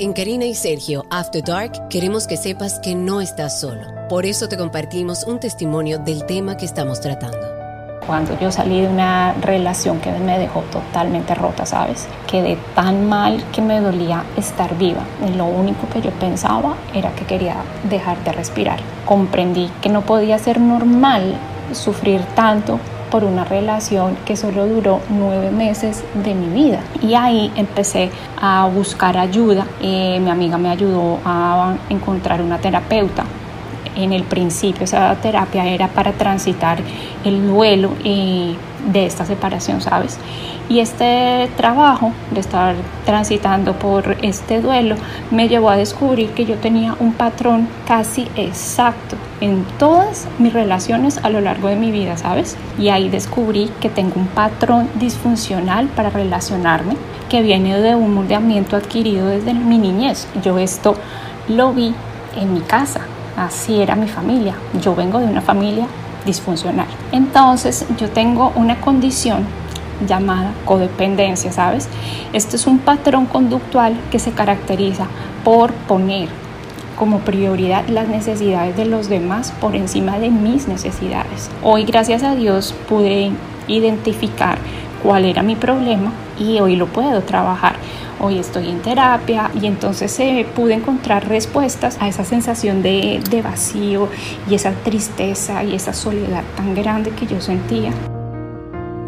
En 0.00 0.12
Karina 0.12 0.44
y 0.44 0.54
Sergio 0.54 1.04
After 1.10 1.42
Dark 1.42 1.88
queremos 1.88 2.28
que 2.28 2.36
sepas 2.36 2.78
que 2.78 2.94
no 2.94 3.20
estás 3.20 3.60
solo. 3.60 3.80
Por 4.08 4.26
eso 4.26 4.48
te 4.48 4.56
compartimos 4.56 5.24
un 5.24 5.40
testimonio 5.40 5.98
del 5.98 6.24
tema 6.24 6.56
que 6.56 6.66
estamos 6.66 7.00
tratando 7.00 7.58
cuando 8.06 8.40
yo 8.40 8.50
salí 8.50 8.80
de 8.80 8.88
una 8.88 9.34
relación 9.34 10.00
que 10.00 10.10
me 10.10 10.38
dejó 10.38 10.62
totalmente 10.72 11.34
rota, 11.34 11.66
¿sabes? 11.66 12.08
Quedé 12.26 12.56
tan 12.74 13.06
mal 13.06 13.44
que 13.52 13.60
me 13.60 13.82
dolía 13.82 14.24
estar 14.34 14.78
viva. 14.78 15.02
Lo 15.36 15.44
único 15.44 15.86
que 15.92 16.00
yo 16.00 16.10
pensaba 16.12 16.74
era 16.94 17.14
que 17.14 17.26
quería 17.26 17.56
dejar 17.90 18.24
de 18.24 18.32
respirar. 18.32 18.80
Comprendí 19.04 19.70
que 19.82 19.90
no 19.90 20.00
podía 20.06 20.38
ser 20.38 20.58
normal 20.58 21.34
sufrir 21.74 22.22
tanto 22.34 22.80
por 23.10 23.24
una 23.24 23.44
relación 23.44 24.16
que 24.24 24.36
solo 24.36 24.66
duró 24.66 25.00
nueve 25.08 25.50
meses 25.50 26.04
de 26.14 26.34
mi 26.34 26.48
vida. 26.48 26.80
Y 27.02 27.14
ahí 27.14 27.52
empecé 27.56 28.10
a 28.40 28.68
buscar 28.72 29.16
ayuda. 29.16 29.66
Eh, 29.80 30.20
mi 30.20 30.30
amiga 30.30 30.58
me 30.58 30.70
ayudó 30.70 31.18
a 31.24 31.74
encontrar 31.88 32.42
una 32.42 32.58
terapeuta 32.58 33.24
en 33.98 34.12
el 34.12 34.22
principio 34.22 34.84
esa 34.84 35.14
terapia 35.16 35.66
era 35.66 35.88
para 35.88 36.12
transitar 36.12 36.78
el 37.24 37.46
duelo 37.48 37.92
eh, 38.04 38.54
de 38.92 39.06
esta 39.06 39.24
separación, 39.24 39.80
¿sabes? 39.80 40.18
Y 40.68 40.80
este 40.80 41.48
trabajo 41.56 42.12
de 42.30 42.40
estar 42.40 42.76
transitando 43.06 43.72
por 43.78 44.16
este 44.22 44.60
duelo 44.60 44.96
me 45.30 45.48
llevó 45.48 45.70
a 45.70 45.76
descubrir 45.76 46.30
que 46.30 46.44
yo 46.44 46.56
tenía 46.56 46.94
un 47.00 47.14
patrón 47.14 47.68
casi 47.86 48.28
exacto 48.36 49.16
en 49.40 49.64
todas 49.78 50.28
mis 50.38 50.52
relaciones 50.52 51.18
a 51.22 51.30
lo 51.30 51.40
largo 51.40 51.68
de 51.68 51.76
mi 51.76 51.90
vida, 51.90 52.16
¿sabes? 52.18 52.56
Y 52.78 52.90
ahí 52.90 53.08
descubrí 53.08 53.70
que 53.80 53.88
tengo 53.88 54.14
un 54.16 54.26
patrón 54.26 54.88
disfuncional 54.96 55.86
para 55.88 56.10
relacionarme 56.10 56.96
que 57.28 57.42
viene 57.42 57.80
de 57.80 57.94
un 57.94 58.14
moldeamiento 58.14 58.76
adquirido 58.76 59.26
desde 59.26 59.54
mi 59.54 59.78
niñez. 59.78 60.28
Yo 60.42 60.58
esto 60.58 60.94
lo 61.48 61.72
vi 61.72 61.94
en 62.36 62.54
mi 62.54 62.60
casa, 62.60 63.00
Así 63.38 63.80
era 63.80 63.94
mi 63.94 64.08
familia. 64.08 64.54
Yo 64.82 64.96
vengo 64.96 65.20
de 65.20 65.26
una 65.26 65.40
familia 65.40 65.86
disfuncional. 66.26 66.88
Entonces 67.12 67.86
yo 67.96 68.10
tengo 68.10 68.52
una 68.56 68.80
condición 68.80 69.46
llamada 70.08 70.52
codependencia, 70.64 71.52
¿sabes? 71.52 71.88
Este 72.32 72.56
es 72.56 72.66
un 72.66 72.80
patrón 72.80 73.26
conductual 73.26 73.96
que 74.10 74.18
se 74.18 74.32
caracteriza 74.32 75.06
por 75.44 75.72
poner 75.72 76.28
como 76.98 77.20
prioridad 77.20 77.86
las 77.86 78.08
necesidades 78.08 78.76
de 78.76 78.86
los 78.86 79.08
demás 79.08 79.52
por 79.60 79.76
encima 79.76 80.18
de 80.18 80.30
mis 80.30 80.66
necesidades. 80.66 81.48
Hoy, 81.62 81.84
gracias 81.84 82.24
a 82.24 82.34
Dios, 82.34 82.74
pude 82.88 83.30
identificar 83.68 84.58
cuál 85.00 85.24
era 85.24 85.44
mi 85.44 85.54
problema 85.54 86.10
y 86.38 86.60
hoy 86.60 86.76
lo 86.76 86.86
puedo 86.86 87.22
trabajar 87.22 87.76
hoy 88.20 88.38
estoy 88.38 88.68
en 88.68 88.80
terapia 88.80 89.50
y 89.60 89.66
entonces 89.66 90.18
eh, 90.20 90.46
pude 90.54 90.74
encontrar 90.74 91.28
respuestas 91.28 91.98
a 92.00 92.08
esa 92.08 92.24
sensación 92.24 92.82
de, 92.82 93.20
de 93.30 93.42
vacío 93.42 94.08
y 94.48 94.54
esa 94.54 94.72
tristeza 94.72 95.62
y 95.64 95.74
esa 95.74 95.92
soledad 95.92 96.42
tan 96.56 96.74
grande 96.74 97.10
que 97.10 97.26
yo 97.26 97.40
sentía. 97.40 97.92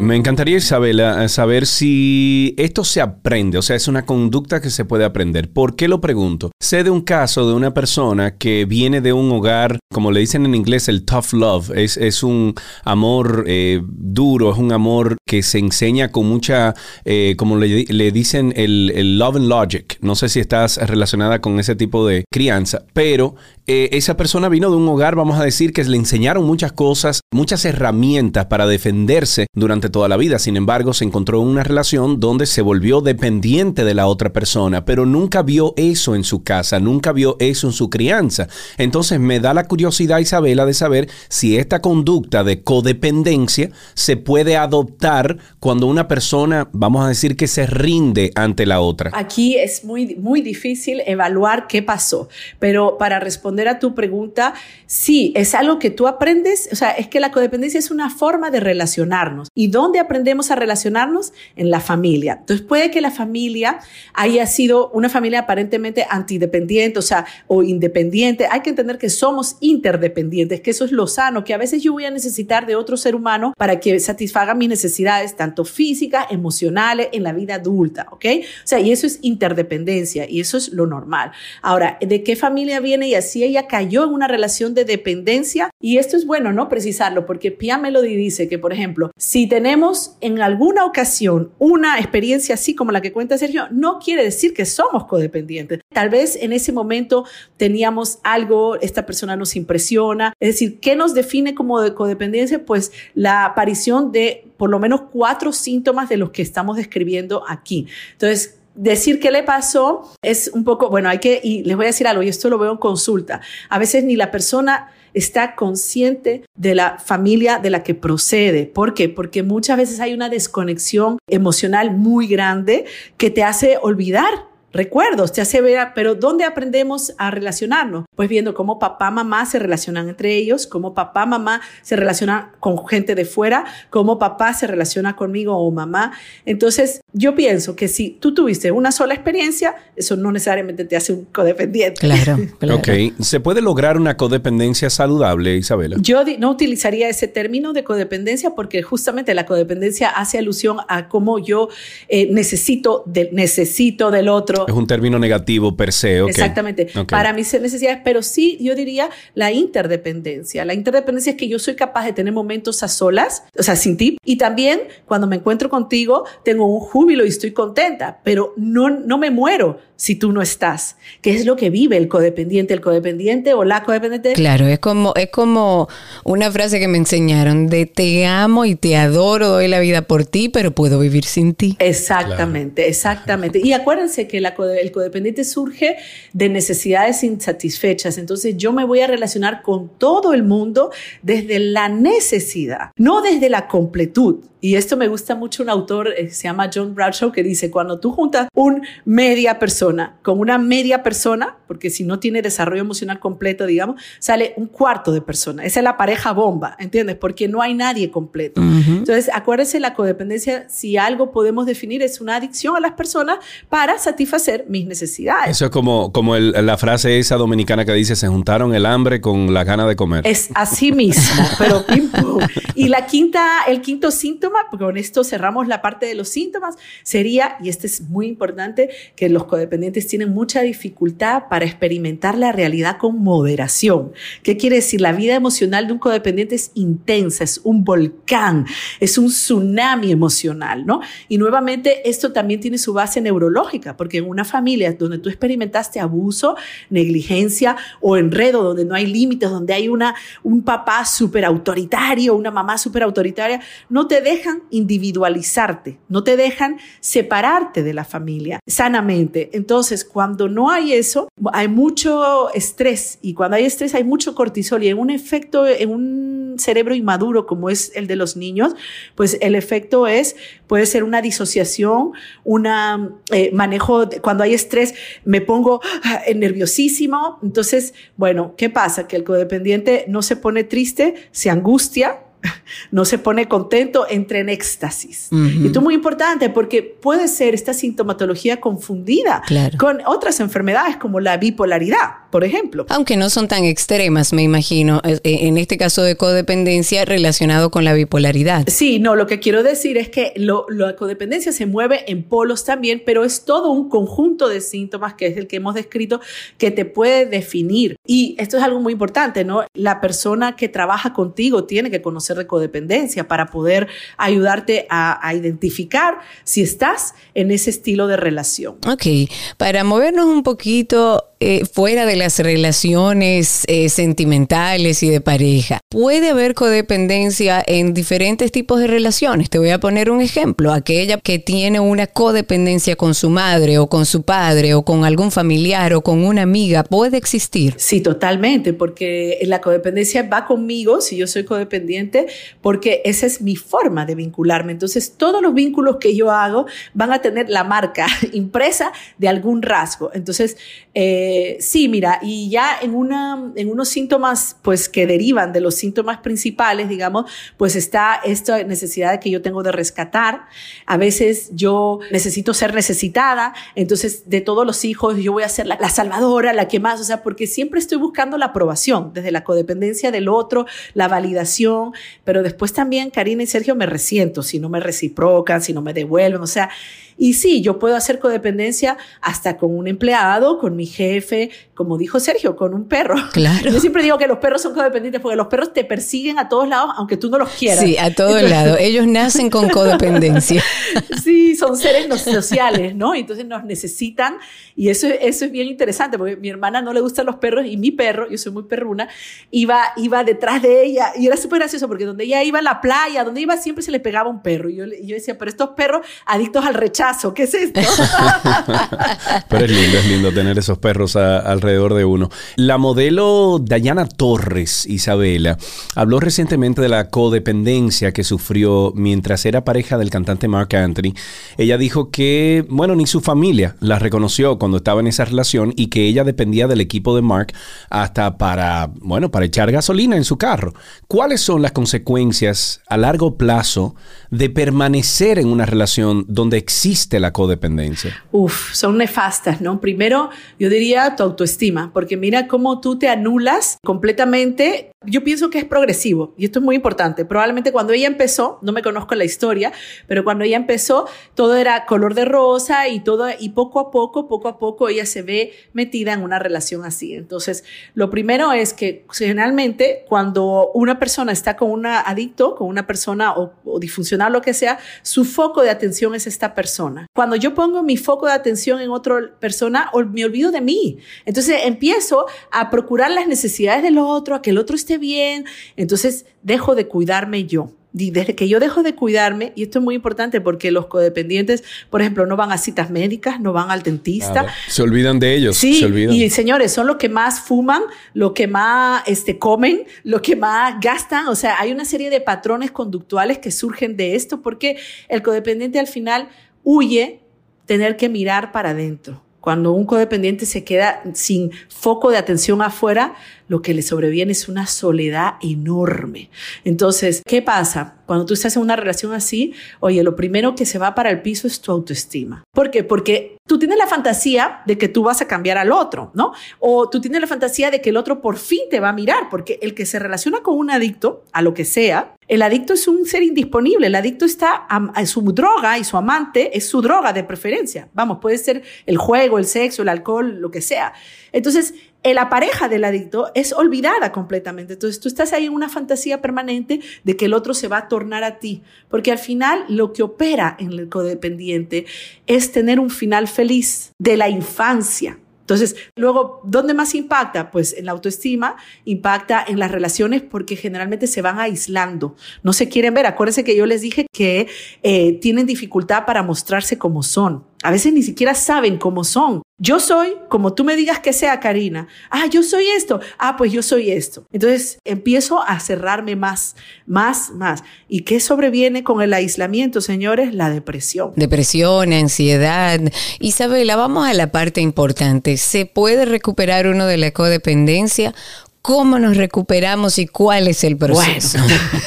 Me 0.01 0.17
encantaría, 0.17 0.57
Isabela, 0.57 1.29
saber 1.29 1.67
si 1.67 2.55
esto 2.57 2.85
se 2.85 3.03
aprende, 3.03 3.59
o 3.59 3.63
sea, 3.63 3.77
es 3.77 3.87
una 3.87 4.07
conducta 4.07 4.63
que 4.63 4.71
se 4.71 4.87
puede 4.87 5.05
aprender. 5.05 5.53
¿Por 5.53 5.77
qué 5.77 5.89
lo 5.89 6.01
pregunto? 6.01 6.53
Sé 6.59 6.83
de 6.85 6.89
un 6.89 7.03
caso 7.03 7.47
de 7.47 7.53
una 7.53 7.75
persona 7.75 8.39
que 8.39 8.65
viene 8.65 9.03
de 9.03 9.13
un 9.13 9.31
hogar, 9.31 9.79
como 9.93 10.11
le 10.11 10.21
dicen 10.21 10.47
en 10.47 10.55
inglés, 10.55 10.89
el 10.89 11.05
tough 11.05 11.35
love. 11.35 11.71
Es, 11.77 11.99
es 11.99 12.23
un 12.23 12.55
amor 12.83 13.45
eh, 13.47 13.83
duro, 13.85 14.51
es 14.51 14.59
un 14.59 14.73
amor 14.73 15.19
que 15.27 15.43
se 15.43 15.59
enseña 15.59 16.11
con 16.11 16.27
mucha, 16.27 16.75
eh, 17.05 17.35
como 17.37 17.59
le, 17.59 18.11
dicen, 18.11 18.55
el, 18.57 19.19
love 19.19 19.37
and 19.37 19.49
logic. 19.49 19.99
No 20.01 20.15
sé 20.15 20.31
si 20.31 20.41
estás 20.41 20.79
relacionada 20.79 21.43
con 21.43 21.61
ese 21.61 21.77
tipo 21.77 22.07
de 22.07 22.25
crianza, 22.33 22.85
pero 22.95 23.35
eh, 23.67 23.91
esa 23.93 24.17
persona 24.17 24.49
vino 24.49 24.71
de 24.71 24.77
un 24.77 24.89
hogar, 24.89 25.15
vamos 25.15 25.39
a 25.39 25.45
decir, 25.45 25.75
que 25.75 25.85
le 25.85 25.99
enseñaron 25.99 26.47
muchas 26.47 26.73
cosas, 26.73 27.21
muchas 27.31 27.67
herramientas 27.67 28.47
para 28.47 28.67
defenderse 28.67 29.47
durante 29.55 29.90
toda 29.91 30.09
la 30.09 30.17
vida. 30.17 30.39
Sin 30.39 30.57
embargo, 30.57 30.95
se 30.95 31.05
encontró 31.05 31.43
en 31.43 31.49
una 31.49 31.63
relación 31.63 32.21
donde 32.21 32.47
se 32.47 32.63
volvió 32.63 33.01
dependiente 33.01 33.85
de 33.85 33.95
la 33.95 34.07
otra 34.07 34.33
persona, 34.33 34.85
pero 34.85 35.07
nunca 35.07 35.43
vio 35.43 35.75
eso 35.77 36.15
en 36.15 36.25
su 36.25 36.43
casa, 36.43 36.81
nunca 36.81 37.13
vio 37.13 37.37
eso 37.39 37.67
en 37.67 37.73
su 37.73 37.91
crianza. 37.91 38.49
Entonces 38.79 39.21
me 39.21 39.41
da 39.41 39.55
la 39.55 39.67
curiosidad, 39.67 40.19
Isabela, 40.19 40.67
de 40.67 40.75
saber 40.75 41.09
si 41.29 41.57
esta 41.57 41.81
conducta 41.81 42.45
de 42.45 42.63
codependencia 42.63 43.71
se 43.95 44.17
puede 44.17 44.57
adoptar 44.57 45.39
cuando 45.59 45.87
una 45.87 46.09
persona, 46.09 46.69
vamos 46.73 47.05
a 47.05 47.09
decir, 47.09 47.37
que 47.37 47.47
se 47.47 47.67
rinde 47.67 48.33
ante 48.35 48.67
la 48.67 48.81
otra. 48.81 49.11
Aquí 49.15 49.57
es 49.57 49.85
muy, 49.85 50.17
muy 50.17 50.41
difícil 50.41 51.03
evaluar 51.07 51.67
qué 51.67 51.83
pasó, 51.83 52.29
pero 52.59 52.99
para 52.99 53.21
responder 53.21 53.69
a 53.69 53.79
tu 53.79 53.95
pregunta, 53.95 54.55
sí, 54.87 55.33
es 55.37 55.55
algo 55.55 55.79
que 55.79 55.91
tú 55.91 56.07
aprendes, 56.07 56.69
o 56.73 56.77
sea, 56.77 56.91
es 56.93 57.09
que 57.09 57.21
la 57.21 57.31
codependencia 57.31 57.79
es 57.79 57.91
una 57.91 58.11
forma 58.11 58.51
de 58.51 58.61
relacionarnos. 58.61 59.49
¿Y 59.55 59.69
dónde 59.81 59.99
aprendemos 59.99 60.51
a 60.51 60.57
relacionarnos? 60.57 61.33
En 61.57 61.71
la 61.71 61.81
familia. 61.81 62.39
Entonces 62.41 62.65
puede 62.67 62.91
que 62.91 63.01
la 63.01 63.11
familia 63.11 63.81
haya 64.15 64.47
sido 64.47 64.91
una 64.91 65.09
familia 65.09 65.41
aparentemente 65.41 66.07
antidependiente, 66.09 66.99
o 66.99 67.03
sea, 67.03 67.27
o 67.47 67.63
independiente. 67.63 68.47
Hay 68.51 68.61
que 68.61 68.71
entender 68.71 68.99
que 68.99 69.11
somos 69.11 69.57
interdependientes, 69.61 70.61
que 70.61 70.71
eso 70.71 70.85
es 70.85 70.93
lo 70.93 71.07
sano, 71.07 71.45
que 71.45 71.55
a 71.55 71.59
veces 71.59 71.83
yo 71.83 71.93
voy 71.93 72.05
a 72.05 72.11
necesitar 72.11 72.67
de 72.67 72.77
otro 72.77 72.97
ser 72.97 73.15
humano 73.15 73.55
para 73.57 73.81
que 73.81 73.99
satisfaga 74.01 74.55
mis 74.55 74.69
necesidades, 74.69 75.37
tanto 75.37 75.65
físicas, 75.65 76.27
emocionales, 76.31 77.09
en 77.13 77.23
la 77.23 77.33
vida 77.33 77.57
adulta, 77.57 78.07
¿ok? 78.11 78.25
O 78.65 78.67
sea, 78.67 78.81
y 78.81 78.93
eso 78.93 79.07
es 79.07 79.19
interdependencia 79.23 80.29
y 80.29 80.41
eso 80.41 80.57
es 80.57 80.73
lo 80.73 80.87
normal. 80.87 81.33
Ahora, 81.63 81.99
¿de 82.01 82.23
qué 82.23 82.37
familia 82.37 82.81
viene? 82.81 83.09
Y 83.09 83.15
así 83.15 83.43
ella 83.45 83.67
cayó 83.67 84.05
en 84.05 84.11
una 84.11 84.29
relación 84.29 84.75
de 84.75 84.85
dependencia 84.85 85.71
y 85.81 85.99
esto 85.99 86.17
es 86.17 86.27
bueno, 86.27 86.53
¿no? 86.53 86.69
Precisarlo, 86.69 87.27
porque 87.27 87.51
Pia 87.51 87.79
Melody 87.79 88.17
dice 88.17 88.49
que, 88.49 88.59
por 88.59 88.73
ejemplo, 88.73 89.11
si 89.17 89.47
tenemos 89.61 90.17
en 90.23 90.41
alguna 90.41 90.87
ocasión 90.87 91.53
una 91.59 91.99
experiencia 91.99 92.55
así 92.55 92.75
como 92.75 92.93
la 92.93 93.03
que 93.03 93.13
cuenta 93.13 93.37
Sergio, 93.37 93.67
no 93.71 93.99
quiere 93.99 94.25
decir 94.25 94.55
que 94.55 94.65
somos 94.65 95.05
codependientes. 95.05 95.81
Tal 95.93 96.09
vez 96.09 96.35
en 96.37 96.55
ese 96.55 96.73
momento 96.73 97.27
teníamos 97.59 98.21
algo, 98.25 98.77
esta 98.77 99.05
persona 99.05 99.37
nos 99.37 99.57
impresiona. 99.57 100.33
Es 100.41 100.55
decir, 100.55 100.81
¿qué 100.81 100.97
nos 100.97 101.13
define 101.13 101.55
como 101.55 101.79
de 101.83 101.93
codependencia? 101.93 102.65
Pues 102.65 102.91
la 103.15 103.45
aparición 103.45 104.13
de 104.13 104.49
por 104.57 104.71
lo 104.71 104.79
menos 104.79 105.03
cuatro 105.13 105.53
síntomas 105.53 106.09
de 106.09 106.17
los 106.17 106.31
que 106.31 106.41
estamos 106.41 106.79
describiendo 106.79 107.45
aquí. 107.47 107.87
Entonces, 108.13 108.61
decir 108.75 109.21
qué 109.21 109.31
le 109.31 109.43
pasó 109.43 110.11
es 110.23 110.51
un 110.55 110.65
poco, 110.65 110.89
bueno, 110.89 111.11
hay 111.11 111.19
que, 111.19 111.39
y 111.45 111.65
les 111.65 111.77
voy 111.77 111.85
a 111.85 111.89
decir 111.89 112.07
algo, 112.07 112.23
y 112.23 112.29
esto 112.29 112.49
lo 112.49 112.57
veo 112.57 112.73
en 112.73 112.79
consulta, 112.79 113.43
a 113.69 113.79
veces 113.79 114.05
ni 114.05 114.17
la 114.17 114.31
persona 114.31 114.91
está 115.15 115.55
consciente 115.55 116.43
de 116.57 116.75
la 116.75 116.99
familia 116.99 117.59
de 117.59 117.71
la 117.71 117.83
que 117.83 117.95
procede. 117.95 118.67
¿Por 118.67 118.95
qué? 118.95 119.09
Porque 119.09 119.43
muchas 119.43 119.77
veces 119.77 120.01
hay 120.01 120.13
una 120.13 120.29
desconexión 120.29 121.19
emocional 121.29 121.91
muy 121.97 122.27
grande 122.27 122.85
que 123.17 123.31
te 123.31 123.43
hace 123.43 123.79
olvidar 123.81 124.50
recuerdos, 124.73 125.33
te 125.33 125.41
hace 125.41 125.61
ver, 125.61 125.89
pero 125.95 126.15
¿dónde 126.15 126.45
aprendemos 126.45 127.13
a 127.19 127.31
relacionarnos? 127.31 128.05
Pues 128.15 128.29
viendo 128.29 128.55
cómo 128.55 128.79
papá, 128.79 129.11
mamá 129.11 129.47
se 129.47 129.59
relacionan 129.59 130.09
entre 130.09 130.37
ellos, 130.37 130.67
cómo 130.67 130.95
papá, 130.95 131.27
mamá 131.27 131.61
se 131.83 131.97
relacionan 131.97 132.51
con 132.61 132.87
gente 132.87 133.15
de 133.15 133.25
fuera, 133.25 133.65
cómo 133.91 134.19
papá 134.19 134.55
se 134.55 134.67
relaciona 134.67 135.17
conmigo 135.17 135.57
o 135.57 135.71
mamá. 135.71 136.13
Entonces, 136.45 137.01
yo 137.13 137.35
pienso 137.35 137.75
que 137.75 137.89
si 137.89 138.11
tú 138.11 138.35
tuviste 138.35 138.71
una 138.71 138.93
sola 138.93 139.15
experiencia, 139.15 139.75
eso 139.97 140.17
no 140.17 140.31
necesariamente 140.33 140.85
te 140.85 140.97
hace 140.97 141.13
un 141.13 141.25
codependiente. 141.27 142.01
Claro, 142.01 142.39
claro. 142.59 142.77
Ok, 142.77 142.89
¿se 143.21 143.41
puede 143.41 143.61
lograr 143.61 143.97
una 143.97 144.17
codependencia 144.17 144.91
saludable, 144.91 145.57
Isabela? 145.57 145.97
Yo 146.01 146.23
no 146.39 146.51
utilizaría 146.51 147.09
ese 147.09 147.29
término 147.29 147.73
de 147.73 147.85
codependencia 147.85 148.51
porque 148.55 148.83
justamente 148.83 149.35
la 149.35 149.47
codependencia 149.47 150.11
hace 150.11 150.39
alusión 150.39 150.79
a 150.89 151.09
cómo 151.09 151.39
yo 151.39 151.69
eh, 152.09 152.29
necesito, 152.31 153.03
de, 153.07 153.31
necesito 153.33 154.11
del 154.11 154.29
otro 154.29 154.60
es 154.67 154.75
un 154.75 154.87
término 154.87 155.19
negativo 155.19 155.77
per 155.77 155.93
se. 155.93 156.19
Exactamente. 156.21 156.89
Para 157.09 157.33
mis 157.33 157.53
necesidades, 157.61 158.01
pero 158.05 158.23
sí 158.23 158.59
yo 158.61 158.75
diría 158.75 159.11
la 159.35 159.53
interdependencia. 159.53 160.65
La 160.65 160.75
interdependencia 160.75 161.31
es 161.31 161.37
que 161.37 161.49
yo 161.49 161.59
soy 161.59 161.75
capaz 161.75 162.05
de 162.05 162.13
tener 162.13 162.33
momentos 162.33 162.83
a 162.83 162.89
solas, 162.89 163.45
o 163.59 163.63
sea, 163.63 163.77
sin 163.77 163.97
ti, 163.97 164.19
y 164.25 164.37
también 164.37 164.81
cuando 165.07 165.27
me 165.27 165.37
encuentro 165.37 165.69
contigo 165.69 166.25
tengo 166.45 166.67
un 166.67 166.81
júbilo 166.81 167.25
y 167.25 167.29
estoy 167.29 167.53
contenta, 167.53 168.21
pero 168.25 168.55
no, 168.57 168.91
no 168.91 169.19
me 169.19 169.31
muero 169.31 169.79
si 170.01 170.15
tú 170.15 170.33
no 170.33 170.41
estás. 170.41 170.97
¿Qué 171.21 171.35
es 171.35 171.45
lo 171.45 171.57
que 171.57 171.69
vive 171.69 171.99
el 171.99 172.09
codependiente? 172.09 172.73
El 172.73 172.81
codependiente 172.81 173.53
o 173.53 173.65
la 173.65 173.83
codependiente. 173.83 174.33
Claro, 174.33 174.67
es 174.67 174.79
como, 174.79 175.13
es 175.15 175.29
como 175.31 175.89
una 176.25 176.51
frase 176.51 176.81
que 176.81 176.89
me 176.89 176.97
enseñaron 176.97 177.67
de 177.67 177.85
te 177.85 178.25
amo 178.25 178.65
y 178.65 178.77
te 178.77 178.97
adoro, 178.97 179.49
doy 179.49 179.69
la 179.69 179.79
vida 179.79 180.03
por 180.03 180.25
ti, 180.25 180.49
pero 180.49 180.71
puedo 180.71 180.99
vivir 180.99 181.27
sin 181.27 181.55
ti. 181.55 181.77
Exactamente, 181.79 182.89
exactamente. 182.89 183.61
Y 183.63 183.75
acuérdense 183.75 184.27
que 184.27 184.41
la, 184.41 184.50
el 184.59 184.93
codependiente 184.93 185.45
surge 185.45 185.97
de 186.33 186.49
necesidades 186.49 187.23
insatisfechas. 187.25 188.19
Entonces 188.19 188.57
yo 188.57 188.73
me 188.73 188.85
voy 188.85 189.01
a 189.01 189.07
relacionar 189.07 189.63
con 189.63 189.89
todo 189.99 190.33
el 190.33 190.43
mundo 190.43 190.91
desde 191.23 191.59
la 191.59 191.89
necesidad, 191.89 192.91
no 192.97 193.23
desde 193.23 193.49
la 193.49 193.69
completud. 193.69 194.41
Y 194.61 194.75
esto 194.75 194.97
me 194.97 195.09
gusta 195.09 195.35
mucho 195.35 195.63
un 195.63 195.71
autor, 195.71 196.09
eh, 196.17 196.31
se 196.31 196.45
llama 196.45 196.71
John 196.73 196.95
Bradshaw, 196.95 197.33
que 197.33 197.43
dice, 197.43 197.71
cuando 197.71 197.99
tú 197.99 198.13
juntas 198.13 198.49
un 198.55 198.83
media 199.05 199.59
persona 199.59 200.17
con 200.23 200.39
una 200.39 200.59
media 200.59 201.03
persona, 201.03 201.57
porque 201.67 201.91
si 201.91 202.05
no 202.05 202.19
tiene 202.19 202.43
desarrollo 202.43 202.81
emocional 202.81 203.21
completo, 203.21 203.67
digamos, 203.67 204.01
sale 204.19 204.55
un 204.57 204.67
cuarto 204.67 205.13
de 205.13 205.21
persona. 205.21 205.65
Esa 205.65 205.81
es 205.81 205.85
la 205.85 205.97
pareja 205.97 206.33
bomba, 206.33 206.77
¿entiendes? 206.79 207.17
Porque 207.17 207.49
no 207.49 207.63
hay 207.63 207.75
nadie 207.75 208.11
completo. 208.11 208.61
Entonces, 208.61 209.31
acuérdense, 209.33 209.81
la 209.81 209.95
codependencia, 209.95 210.69
si 210.69 210.97
algo 210.97 211.31
podemos 211.31 211.67
definir, 211.67 212.03
es 212.03 212.21
una 212.21 212.37
adicción 212.37 212.77
a 212.77 212.81
las 212.81 212.93
personas 212.93 213.39
para 213.69 213.99
satisfacer 213.99 214.67
mis 214.69 214.87
necesidades. 214.87 215.51
Eso 215.51 215.67
es 215.67 215.71
como, 215.71 216.13
como 216.13 216.37
la 216.37 216.77
frase 216.77 217.19
esa 217.19 217.37
dominicana 217.37 217.85
que 217.85 217.93
dice, 217.93 218.17
se 218.17 218.29
juntaron 218.29 218.75
el 218.75 218.87
hambre 218.87 219.21
con 219.21 219.55
la 219.55 219.65
gana 219.65 219.87
de 219.87 219.97
comer. 219.97 220.27
Es 220.27 220.51
así 220.55 220.93
mismo, 220.93 221.45
pero 221.59 221.85
pim, 221.87 222.11
Y 222.75 222.89
la 222.89 223.07
quinta, 223.07 223.63
el 223.67 223.81
quinto 223.81 224.11
síntoma 224.11 224.50
porque 224.71 224.85
con 224.85 224.97
esto 224.97 225.25
cerramos 225.25 225.69
la 225.69 225.83
parte 225.83 226.07
de 226.07 226.15
los 226.15 226.29
síntomas, 226.29 226.77
sería, 227.03 227.57
y 227.63 227.69
este 227.69 227.87
es 227.87 228.03
muy 228.03 228.27
importante, 228.27 228.91
que 229.17 229.29
los 229.29 229.45
codependientes 229.45 230.07
tienen 230.07 230.33
mucha 230.33 230.63
dificultad 230.63 231.45
para 231.49 231.65
experimentar 231.65 232.37
la 232.37 232.53
realidad 232.53 232.99
con 232.99 233.19
moderación. 233.23 234.13
¿Qué 234.43 234.57
quiere 234.57 234.77
decir? 234.77 235.01
La 235.01 235.13
vida 235.13 235.35
emocional 235.35 235.87
de 235.87 235.93
un 235.93 235.99
codependiente 235.99 236.55
es 236.55 236.71
intensa, 236.75 237.45
es 237.45 237.61
un 237.65 237.85
volcán, 237.85 238.67
es 239.01 239.19
un 239.19 239.29
tsunami 239.29 240.13
emocional, 240.13 240.87
¿no? 240.87 241.01
Y 241.29 241.39
nuevamente 241.39 242.09
esto 242.09 242.33
también 242.33 242.61
tiene 242.61 242.79
su 242.79 242.93
base 242.93 243.21
neurológica, 243.21 243.97
porque 243.97 244.19
en 244.19 244.29
una 244.29 244.45
familia 244.45 244.93
donde 244.93 245.19
tú 245.19 245.29
experimentaste 245.29 246.01
abuso, 246.01 246.57
negligencia 246.89 247.77
o 248.01 248.17
enredo, 248.17 248.63
donde 248.63 248.85
no 248.85 248.95
hay 248.95 249.07
límites, 249.07 249.51
donde 249.51 249.75
hay 249.75 249.89
una, 249.89 250.15
un 250.43 250.63
papá 250.63 251.05
súper 251.05 251.45
autoritario, 251.45 252.35
una 252.35 252.51
mamá 252.51 252.79
súper 252.79 253.03
autoritaria, 253.03 253.61
no 253.89 254.07
te 254.07 254.21
deja 254.21 254.40
dejan 254.41 254.63
individualizarte, 254.71 255.99
no 256.09 256.25
te 256.25 256.37
dejan 256.37 256.79
separarte 257.01 257.83
de 257.83 257.93
la 257.93 258.05
familia 258.05 258.61
sanamente. 258.67 259.51
Entonces, 259.53 260.05
cuando 260.05 260.49
no 260.49 260.71
hay 260.71 260.95
eso, 260.95 261.29
hay 261.53 261.69
mucho 261.69 262.53
estrés 262.55 263.19
y 263.21 263.35
cuando 263.35 263.57
hay 263.57 263.65
estrés 263.65 263.95
hay 263.95 264.05
mucho 264.05 264.35
cortisol 264.35 264.83
y 264.83 264.89
en 264.89 264.99
un 264.99 265.11
efecto, 265.11 265.67
en 265.67 265.91
un 265.91 266.57
cerebro 266.59 266.95
inmaduro 266.95 267.47
como 267.47 267.71
es 267.71 267.93
el 267.95 268.07
de 268.07 268.17
los 268.17 268.37
niños, 268.37 268.75
pues 269.15 269.37
el 269.41 269.55
efecto 269.55 270.07
es, 270.07 270.37
puede 270.67 270.87
ser 270.87 271.05
una 271.05 271.21
disociación, 271.21 272.13
un 272.45 272.67
eh, 272.67 273.51
manejo, 273.53 274.09
cuando 274.23 274.45
hay 274.45 274.55
estrés 274.55 274.95
me 275.25 275.41
pongo 275.41 275.81
ah, 276.05 276.23
nerviosísimo. 276.35 277.39
Entonces, 277.43 277.93
bueno, 278.17 278.55
¿qué 278.57 278.71
pasa? 278.71 279.07
Que 279.07 279.17
el 279.17 279.25
codependiente 279.25 280.07
no 280.09 280.23
se 280.23 280.37
pone 280.37 280.65
triste, 280.65 281.15
se 281.31 281.51
angustia, 281.51 282.21
no 282.91 283.05
se 283.05 283.19
pone 283.19 283.49
contento, 283.49 284.07
entra 284.09 284.39
en 284.39 284.49
éxtasis. 284.49 285.29
Y 285.31 285.67
esto 285.67 285.81
es 285.81 285.83
muy 285.83 285.95
importante 285.95 286.51
porque 286.51 286.83
puede 286.83 287.29
ser 287.29 287.55
esta 287.55 287.75
sintomatología 287.75 288.61
confundida 288.61 289.43
con 289.79 290.01
otras 290.07 290.41
enfermedades 290.41 290.97
como 290.97 291.21
la 291.21 291.37
bipolaridad, 291.37 292.11
por 292.31 292.45
ejemplo. 292.45 292.87
Aunque 292.89 293.17
no 293.17 293.31
son 293.31 293.49
tan 293.49 293.65
extremas, 293.65 294.33
me 294.33 294.43
imagino, 294.43 295.01
eh, 295.05 295.21
eh, 295.25 295.39
en 295.43 295.57
este 295.57 295.77
caso 295.77 296.03
de 296.03 296.17
codependencia 296.17 297.05
relacionado 297.05 297.71
con 297.71 297.85
la 297.85 297.93
bipolaridad. 297.93 298.65
Sí, 298.69 298.99
no, 298.99 299.17
lo 299.17 299.27
que 299.27 299.41
quiero 299.41 299.63
decir 299.63 299.97
es 299.97 300.09
que 300.09 300.33
la 300.37 300.97
codependencia 300.97 301.53
se 301.53 301.67
mueve 301.67 302.11
en 302.11 302.23
polos 302.23 302.65
también, 302.65 303.03
pero 303.05 303.25
es 303.25 303.45
todo 303.45 303.71
un 303.71 303.89
conjunto 303.89 304.49
de 304.49 304.61
síntomas 304.61 305.15
que 305.15 305.27
es 305.27 305.37
el 305.37 305.47
que 305.47 305.57
hemos 305.57 305.75
descrito 305.75 306.21
que 306.59 306.71
te 306.71 306.85
puede 306.85 307.27
definir. 307.27 307.97
Y 308.07 308.37
esto 308.39 308.57
es 308.57 308.63
algo 308.63 308.81
muy 308.81 308.93
importante, 308.93 309.45
¿no? 309.45 309.65
La 309.75 310.01
persona 310.01 310.57
que 310.57 310.69
trabaja 310.69 311.13
contigo 311.13 311.65
tiene 311.65 311.91
que 311.91 312.03
conocer 312.03 312.37
de 312.37 312.47
codependencia 312.47 313.29
para 313.29 313.47
poder 313.47 313.89
ayudarte 314.17 314.87
a, 314.91 315.27
a 315.27 315.35
identificar 315.35 316.19
si 316.45 316.63
estás 316.63 317.15
en 317.35 317.51
ese 317.51 317.71
estilo 317.71 318.07
de 318.07 318.17
relación. 318.17 318.79
Ok, 318.87 319.31
para 319.57 319.85
movernos 319.85 320.27
un 320.27 320.43
poquito 320.43 321.30
eh, 321.43 321.65
fuera 321.65 322.05
de 322.05 322.17
las 322.17 322.39
relaciones 322.39 323.65
eh, 323.67 323.89
sentimentales 323.89 325.03
y 325.03 325.09
de 325.09 325.23
pareja. 325.23 325.81
Puede 325.89 326.29
haber 326.29 326.53
codependencia 326.53 327.65
en 327.67 327.95
diferentes 327.95 328.53
tipos 328.53 328.79
de 328.79 328.87
relaciones. 328.87 329.49
Te 329.49 329.59
voy 329.59 329.71
a 329.71 329.81
poner 329.81 330.11
un 330.11 330.21
ejemplo. 330.21 330.71
Aquella 330.71 331.17
que 331.17 331.39
tiene 331.39 331.81
una 331.81 332.07
codependencia 332.07 332.95
con 332.95 333.15
su 333.15 333.31
madre 333.31 333.79
o 333.79 333.87
con 333.87 334.05
su 334.05 334.23
padre 334.23 334.75
o 334.75 334.83
con 334.83 335.07
algún 335.07 335.31
familiar 335.31 335.95
o 335.95 336.03
con 336.03 336.23
una 336.25 336.43
amiga, 336.43 336.85
¿puede 336.85 337.17
existir? 337.17 337.73
Sí, 337.79 338.03
totalmente, 338.03 338.75
porque 338.75 339.39
la 339.45 339.63
codependencia 339.63 340.23
va 340.25 340.45
conmigo, 340.45 341.01
si 341.01 341.17
yo 341.17 341.27
soy 341.27 341.45
codependiente, 341.45 342.27
porque 342.61 343.01
esa 343.07 343.25
es 343.25 343.41
mi 343.41 343.57
forma 343.57 344.05
de 344.05 344.15
vincularme. 344.15 344.73
Entonces, 344.73 345.15
todos 345.17 345.41
los 345.41 345.55
vínculos 345.55 345.97
que 345.97 346.15
yo 346.15 346.31
hago 346.31 346.67
van 346.93 347.15
a 347.15 347.23
tener 347.23 347.49
la 347.49 347.65
marca 347.65 348.07
impresa 348.35 348.93
de 349.17 349.29
algún 349.29 349.63
rasgo. 349.63 350.11
Entonces, 350.13 350.59
eh, 350.93 351.30
sí, 351.61 351.89
mira, 351.89 352.19
y 352.23 352.51
ya 352.51 352.79
en, 352.81 352.95
una, 352.95 353.53
en 353.57 353.71
unos 353.71 353.89
síntomas, 353.89 354.57
pues 354.63 354.89
que 354.89 355.07
derivan 355.07 355.53
de 355.53 355.61
los 355.61 355.75
síntomas 355.75 356.19
principales, 356.19 356.89
digamos, 356.89 357.31
pues 357.57 357.77
está 357.77 358.21
esta 358.25 358.63
necesidad 358.65 359.21
que 359.21 359.31
yo 359.31 359.43
tengo 359.43 359.63
de 359.63 359.73
rescatar. 359.73 360.47
A 360.87 360.97
veces 360.97 361.51
yo 361.53 362.01
necesito 362.11 362.55
ser 362.55 362.75
necesitada, 362.75 363.55
entonces 363.75 364.29
de 364.29 364.41
todos 364.41 364.67
los 364.67 364.85
hijos 364.85 365.19
yo 365.19 365.33
voy 365.33 365.43
a 365.43 365.49
ser 365.49 365.67
la, 365.67 365.79
la 365.81 365.89
salvadora, 365.89 366.53
la 366.53 366.69
que 366.69 366.81
más, 366.81 367.01
o 367.01 367.05
sea, 367.05 367.23
porque 367.23 367.47
siempre 367.47 367.81
estoy 367.81 367.99
buscando 367.99 368.39
la 368.39 368.47
aprobación, 368.47 369.13
desde 369.13 369.31
la 369.31 369.45
codependencia 369.45 370.11
del 370.11 370.29
otro, 370.29 370.67
la 370.95 371.09
validación, 371.09 371.93
pero 372.25 372.43
después 372.43 372.73
también 372.73 373.11
Karina 373.11 373.43
y 373.43 373.47
Sergio 373.47 373.75
me 373.75 373.87
resiento 373.87 374.43
si 374.43 374.59
no 374.59 374.69
me 374.69 374.81
reciprocan, 374.81 375.63
si 375.63 375.73
no 375.73 375.83
me 375.83 375.93
devuelven, 375.93 376.41
o 376.41 376.47
sea, 376.47 376.71
y 377.21 377.35
sí, 377.35 377.61
yo 377.61 377.79
puedo 377.79 377.97
hacer 377.97 378.19
codependencia 378.19 378.97
hasta 379.21 379.59
con 379.59 379.77
un 379.77 379.87
empleado, 379.87 380.59
con 380.59 380.75
mi 380.75 380.87
jefe, 380.87 381.51
como 381.75 381.99
dijo 381.99 382.19
Sergio, 382.19 382.57
con 382.57 382.73
un 382.73 382.89
perro. 382.89 383.15
Claro. 383.35 383.71
Yo 383.71 383.79
siempre 383.79 384.03
digo 384.03 384.17
que 384.17 384.27
los 384.27 384.39
perros 384.39 384.63
son 384.63 384.73
codependientes 384.73 385.21
porque 385.21 385.37
los 385.37 385.49
perros 385.49 385.75
te 385.75 385.85
persiguen 385.85 386.39
a 386.39 386.49
todos 386.49 386.67
lados, 386.67 386.93
aunque 386.97 387.19
tú 387.19 387.29
no 387.29 387.37
los 387.37 387.51
quieras. 387.51 387.85
Sí, 387.85 387.99
a 387.99 388.15
todos 388.15 388.43
lados. 388.43 388.79
Ellos 388.81 389.07
nacen 389.07 389.51
con 389.51 389.69
codependencia. 389.69 390.65
sí, 391.23 391.55
son 391.57 391.77
seres 391.77 392.09
no 392.09 392.17
sociales, 392.17 392.95
¿no? 392.95 393.15
Entonces 393.15 393.45
nos 393.45 393.65
necesitan 393.65 394.39
y 394.75 394.89
eso, 394.89 395.07
eso 395.07 395.45
es 395.45 395.53
bien 395.53 395.69
interesante 395.69 396.17
porque 396.17 396.37
mi 396.37 396.49
hermana 396.49 396.81
no 396.81 396.95
le 396.95 397.03
gustan 397.03 397.27
los 397.27 397.37
perros 397.37 397.67
y 397.67 397.77
mi 397.77 397.91
perro, 397.91 398.31
yo 398.31 398.39
soy 398.39 398.53
muy 398.53 398.63
perruna, 398.63 399.11
iba, 399.51 399.93
iba 399.99 400.25
detrás 400.25 400.63
de 400.63 400.85
ella 400.85 401.13
y 401.19 401.27
era 401.27 401.37
súper 401.37 401.59
gracioso 401.59 401.87
porque 401.87 402.07
donde 402.07 402.25
ella 402.25 402.43
iba 402.45 402.61
a 402.61 402.63
la 402.63 402.81
playa, 402.81 403.25
donde 403.25 403.43
iba 403.43 403.59
siempre 403.59 403.85
se 403.85 403.91
le 403.91 404.01
pegaba 404.01 404.31
un 404.31 404.41
perro. 404.41 404.71
Y 404.71 404.77
yo, 404.77 404.87
yo 404.87 405.17
decía, 405.17 405.37
pero 405.37 405.51
estos 405.51 405.71
perros 405.71 406.07
adictos 406.25 406.65
al 406.65 406.73
rechazo 406.73 407.10
¿qué 407.35 407.43
es 407.45 407.55
esto? 407.55 407.81
Pero 409.49 409.65
es 409.65 409.71
lindo, 409.71 409.99
es 409.99 410.07
lindo 410.07 410.33
tener 410.33 410.59
esos 410.59 410.79
perros 410.79 411.17
alrededor 411.17 411.95
de 411.95 412.05
uno. 412.05 412.31
La 412.57 412.79
modelo 412.79 413.59
Dayana 413.61 414.07
Torres, 414.07 414.87
Isabela, 414.87 415.59
habló 415.95 416.21
recientemente 416.21 416.81
de 416.81 416.89
la 416.89 417.09
codependencia 417.11 418.13
que 418.13 418.25
sufrió 418.25 418.93
mientras 418.95 419.45
era 419.45 419.65
pareja 419.65 419.99
del 419.99 420.11
cantante 420.11 420.49
Mark 420.49 420.75
Anthony. 420.75 421.15
Ella 421.59 421.79
dijo 421.79 422.11
que, 422.11 422.65
bueno, 422.69 422.95
ni 422.95 423.07
su 423.07 423.21
familia 423.21 423.77
la 423.81 423.99
reconoció 423.99 424.59
cuando 424.59 424.79
estaba 424.79 425.01
en 425.01 425.09
esa 425.09 425.25
relación 425.25 425.73
y 425.77 425.89
que 425.89 426.07
ella 426.07 426.25
dependía 426.25 426.69
del 426.69 426.81
equipo 426.81 427.17
de 427.17 427.23
Mark 427.23 427.53
hasta 427.89 428.39
para, 428.39 428.91
bueno, 429.01 429.31
para 429.31 429.47
echar 429.47 429.73
gasolina 429.73 430.17
en 430.17 430.25
su 430.25 430.39
carro. 430.39 430.75
¿Cuáles 431.09 431.41
son 431.41 431.63
las 431.63 431.73
consecuencias 431.73 432.81
a 432.89 432.97
largo 432.97 433.37
plazo 433.37 433.95
de 434.31 434.49
permanecer 434.49 435.39
en 435.39 435.49
una 435.49 435.67
relación 435.67 436.25
donde 436.29 436.57
existe 436.59 437.00
la 437.21 437.33
codependencia? 437.33 438.23
Uf, 438.33 438.75
son 438.75 438.99
nefastas, 438.99 439.61
¿no? 439.61 439.81
Primero, 439.81 440.31
yo 440.59 440.69
diría 440.69 441.17
tu 441.17 441.23
autoestima, 441.23 441.91
porque 441.93 442.17
mira 442.17 442.47
cómo 442.47 442.81
tú 442.81 442.99
te 442.99 443.09
anulas 443.09 443.79
completamente. 443.85 444.90
Yo 445.07 445.25
pienso 445.25 445.49
que 445.49 445.59
es 445.59 445.65
progresivo 445.65 446.35
y 446.37 446.45
esto 446.45 446.59
es 446.59 446.65
muy 446.65 446.77
importante. 446.77 447.25
Probablemente 447.25 447.73
cuando 447.73 447.95
ella 447.95 448.07
empezó, 448.07 448.59
no 448.61 448.73
me 448.73 448.83
conozco 448.83 449.15
la 449.15 449.25
historia, 449.25 449.73
pero 450.07 450.25
cuando 450.25 450.45
ella 450.45 450.59
empezó, 450.59 451.09
todo 451.35 451.57
era 451.57 451.87
color 451.87 452.13
de 452.15 452.27
rosa 452.27 452.87
y 452.87 453.01
todo, 453.01 453.29
y 453.39 453.49
poco 453.51 453.81
a 453.81 453.91
poco, 453.91 454.29
poco 454.29 454.49
a 454.49 454.59
poco, 454.59 454.91
ella 454.91 455.07
se 455.07 455.23
ve 455.23 455.55
metida 455.73 456.13
en 456.13 456.23
una 456.23 456.39
relación 456.39 456.85
así. 456.85 457.15
Entonces, 457.15 457.65
lo 457.95 458.11
primero 458.11 458.53
es 458.53 458.75
que 458.75 459.07
generalmente 459.11 460.05
cuando 460.07 460.71
una 460.75 460.99
persona 460.99 461.33
está 461.33 461.57
con 461.57 461.71
un 461.71 461.87
adicto, 461.87 462.55
con 462.55 462.69
una 462.69 462.87
persona 462.87 463.33
o, 463.33 463.55
o 463.65 463.81
disfuncional, 463.81 464.35
lo 464.35 464.43
que 464.43 464.53
sea, 464.53 464.79
su 465.01 465.25
foco 465.25 465.63
de 465.63 465.71
atención 465.71 466.15
es 466.15 466.27
esta 466.27 466.55
persona 466.55 467.07
cuando 467.21 467.37
yo 467.37 467.55
pongo 467.55 467.83
mi 467.83 467.99
foco 467.99 468.25
de 468.25 468.33
atención 468.33 468.81
en 468.81 468.89
otra 468.89 469.35
persona, 469.39 469.91
me 470.11 470.25
olvido 470.25 470.51
de 470.51 470.63
mí. 470.63 470.97
Entonces 471.27 471.61
empiezo 471.65 472.25
a 472.51 472.71
procurar 472.71 473.11
las 473.11 473.27
necesidades 473.27 473.83
del 473.83 473.99
otro, 473.99 474.35
a 474.35 474.41
que 474.41 474.49
el 474.49 474.57
otro 474.57 474.75
esté 474.75 474.90
bien. 474.99 475.45
Entonces 475.77 476.27
dejo 476.43 476.75
de 476.75 476.87
cuidarme 476.87 477.45
yo. 477.45 477.73
Y 477.93 478.13
desde 478.13 478.37
que 478.37 478.49
yo 478.49 478.61
dejo 478.61 478.85
de 478.85 478.95
cuidarme, 478.95 479.53
y 479.57 479.65
esto 479.65 479.81
es 479.81 479.85
muy 479.85 479.97
importante 479.97 480.41
porque 480.41 480.71
los 480.71 480.87
codependientes, 480.87 481.65
por 481.91 482.01
ejemplo, 482.01 482.25
no 482.25 482.37
van 482.37 482.53
a 482.53 482.59
citas 482.59 482.91
médicas, 482.91 483.41
no 483.41 483.53
van 483.53 483.71
al 483.71 483.83
dentista. 483.83 484.47
Se 484.69 484.83
olvidan 484.83 485.19
de 485.19 485.35
ellos. 485.35 485.57
Sí, 485.57 485.81
se 485.81 485.87
olvidan. 485.87 486.15
y 486.15 486.31
señores, 486.31 486.71
son 486.73 486.87
los 486.87 486.97
que 486.97 487.09
más 487.09 487.41
fuman, 487.41 487.83
los 488.15 488.33
que 488.33 488.47
más 488.47 489.03
este, 489.07 489.39
comen, 489.39 489.85
los 490.05 490.21
que 490.21 490.37
más 490.37 490.81
gastan. 490.81 491.27
O 491.27 491.35
sea, 491.35 491.59
hay 491.59 491.73
una 491.73 491.85
serie 491.85 492.11
de 492.11 492.21
patrones 492.21 492.71
conductuales 492.71 493.39
que 493.39 493.51
surgen 493.51 493.97
de 493.97 494.15
esto 494.15 494.41
porque 494.41 494.77
el 495.09 495.23
codependiente 495.23 495.81
al 495.81 495.89
final 495.89 496.29
huye 496.63 497.21
tener 497.67 497.97
que 497.97 498.09
mirar 498.09 498.53
para 498.53 498.71
adentro. 498.71 499.23
Cuando 499.41 499.73
un 499.73 499.87
codependiente 499.87 500.47
se 500.47 500.65
queda 500.65 501.03
sin 501.15 501.51
foco 501.69 502.11
de 502.11 502.19
atención 502.19 502.63
afuera, 502.63 503.15
lo 503.49 503.63
que 503.63 503.75
le 503.75 503.83
sobreviene 503.83 504.33
es 504.33 504.49
una 504.49 504.67
soledad 504.67 505.35
enorme. 505.43 506.31
Entonces, 506.65 507.23
¿qué 507.27 507.43
pasa? 507.43 507.97
Cuando 508.07 508.27
tú 508.27 508.35
estás 508.35 508.57
en 508.57 508.63
una 508.63 508.77
relación 508.77 509.13
así, 509.13 509.55
oye, 509.81 510.03
lo 510.03 510.15
primero 510.15 510.55
que 510.55 510.67
se 510.67 510.79
va 510.79 510.95
para 510.95 511.11
el 511.11 511.23
piso 511.23 511.47
es 511.47 511.61
tu 511.61 511.73
autoestima. 511.73 512.45
¿Por 512.53 512.71
qué? 512.71 512.85
Porque 512.85 513.39
tú 513.51 513.59
tienes 513.59 513.79
la 513.79 513.89
fantasía 513.89 514.63
de 514.65 514.79
que 514.79 514.87
tú 514.87 515.03
vas 515.03 515.21
a 515.23 515.27
cambiar 515.27 515.59
al 515.59 515.73
otro, 515.73 516.13
¿no? 516.15 516.33
O 516.61 516.89
tú 516.89 517.01
tienes 517.01 517.21
la 517.21 517.27
fantasía 517.27 517.73
de 517.73 517.81
que 517.81 517.91
el 517.91 517.97
otro 517.97 518.23
por 518.23 518.39
fin 518.39 518.61
te 518.71 518.79
va 518.79 518.91
a 518.91 518.93
mirar, 518.93 519.29
porque 519.29 519.59
el 519.61 519.75
que 519.75 519.87
se 519.87 519.99
relaciona 519.99 520.39
con 520.39 520.57
un 520.57 520.71
adicto, 520.71 521.25
a 521.33 521.43
lo 521.43 521.53
que 521.53 521.65
sea, 521.65 522.15
el 522.29 522.43
adicto 522.43 522.75
es 522.75 522.87
un 522.87 523.07
ser 523.07 523.25
indisponible, 523.25 523.89
el 523.89 523.97
adicto 523.97 524.25
está 524.25 524.55
a, 524.55 525.05
su 525.05 525.23
droga 525.33 525.79
y 525.79 525.83
su 525.83 525.97
amante 525.97 526.57
es 526.57 526.69
su 526.69 526.81
droga 526.81 527.13
de 527.13 527.25
preferencia. 527.25 527.89
Vamos, 527.93 528.19
puede 528.21 528.39
ser 528.39 528.63
el 528.87 528.99
juego, 528.99 529.37
el 529.37 529.47
sexo, 529.47 529.83
el 529.83 529.89
alcohol, 529.89 530.41
lo 530.41 530.53
que 530.53 530.61
sea. 530.61 530.93
Entonces, 531.33 531.75
la 532.05 532.29
pareja 532.29 532.69
del 532.69 532.85
adicto 532.85 533.31
es 533.35 533.53
olvidada 533.53 534.13
completamente. 534.13 534.75
Entonces 534.75 535.01
tú 535.01 535.09
estás 535.09 535.33
ahí 535.33 535.47
en 535.47 535.53
una 535.53 535.69
fantasía 535.69 536.23
permanente 536.23 536.81
de 537.05 537.17
que 537.17 537.27
el 537.27 537.35
otro 537.35 537.55
se 537.55 537.69
va 537.69 537.79
a 537.79 537.89
tornar 537.89 538.25
a 538.25 538.39
ti, 538.39 538.63
porque 538.89 539.13
al 539.13 539.19
final 539.19 539.65
lo 539.69 539.93
que 539.93 540.03
opera 540.03 540.57
en 540.59 540.73
el 540.73 540.89
codependiente 540.89 541.87
es 542.27 542.53
tener 542.53 542.81
un 542.81 542.91
final 542.91 543.29
feliz 543.29 543.93
de 543.99 544.17
la 544.17 544.29
infancia. 544.29 545.19
Entonces, 545.51 545.75
luego, 545.97 546.41
¿dónde 546.45 546.75
más 546.75 546.95
impacta? 546.95 547.51
Pues 547.51 547.75
en 547.77 547.87
la 547.87 547.93
autoestima, 547.93 548.55
impacta 548.85 549.45
en 549.47 549.59
las 549.59 549.73
relaciones 549.73 550.23
porque 550.23 550.55
generalmente 550.55 551.09
se 551.09 551.23
van 551.23 551.41
aislando, 551.41 552.15
no 552.45 552.53
se 552.53 552.69
quieren 552.69 552.95
ver. 552.95 553.07
Acuérdense 553.07 553.43
que 553.43 553.57
yo 553.57 553.67
les 553.67 553.81
dije 553.81 554.07
que 554.13 554.47
eh, 554.85 555.15
tienen 555.15 555.47
dificultad 555.47 556.07
para 556.07 556.23
mostrarse 556.23 556.79
como 556.79 557.03
son. 557.03 557.50
A 557.63 557.71
veces 557.71 557.93
ni 557.93 558.03
siquiera 558.03 558.35
saben 558.35 558.79
cómo 558.79 559.05
son. 559.05 559.43
Yo 559.59 559.79
soy 559.79 560.15
como 560.29 560.55
tú 560.55 560.65
me 560.65 560.77
digas 560.77 561.01
que 561.01 561.13
sea, 561.13 561.39
Karina. 561.41 561.87
Ah, 562.09 562.25
yo 562.31 562.43
soy 562.43 562.67
esto. 562.69 563.01
Ah, 563.19 563.37
pues 563.37 563.53
yo 563.53 563.63
soy 563.63 563.91
esto. 563.91 564.25
Entonces 564.33 564.79
empiezo 564.85 565.43
a 565.43 565.61
cerrarme 565.61 566.17
más, 566.17 566.57
más, 566.87 567.31
más. 567.33 567.63
¿Y 567.87 568.03
qué 568.03 568.21
sobreviene 568.21 568.83
con 568.83 569.03
el 569.03 569.13
aislamiento, 569.13 569.83
señores? 569.83 570.35
La 570.35 570.49
depresión. 570.49 571.13
Depresión, 571.17 571.93
ansiedad. 571.93 572.81
Isabela, 573.19 573.77
vamos 573.77 574.07
a 574.07 574.15
la 574.15 574.33
parte 574.33 574.63
importante. 574.63 575.37
¿Se 575.37 575.67
puede 575.67 576.07
recuperar 576.07 576.67
uno 576.67 576.87
de 576.87 576.97
la 576.97 577.11
codependencia? 577.11 578.15
¿Cómo 578.63 578.99
nos 578.99 579.17
recuperamos 579.17 579.99
y 579.99 580.07
cuál 580.07 580.47
es 580.47 580.65
el 580.65 580.77
proceso? 580.77 581.39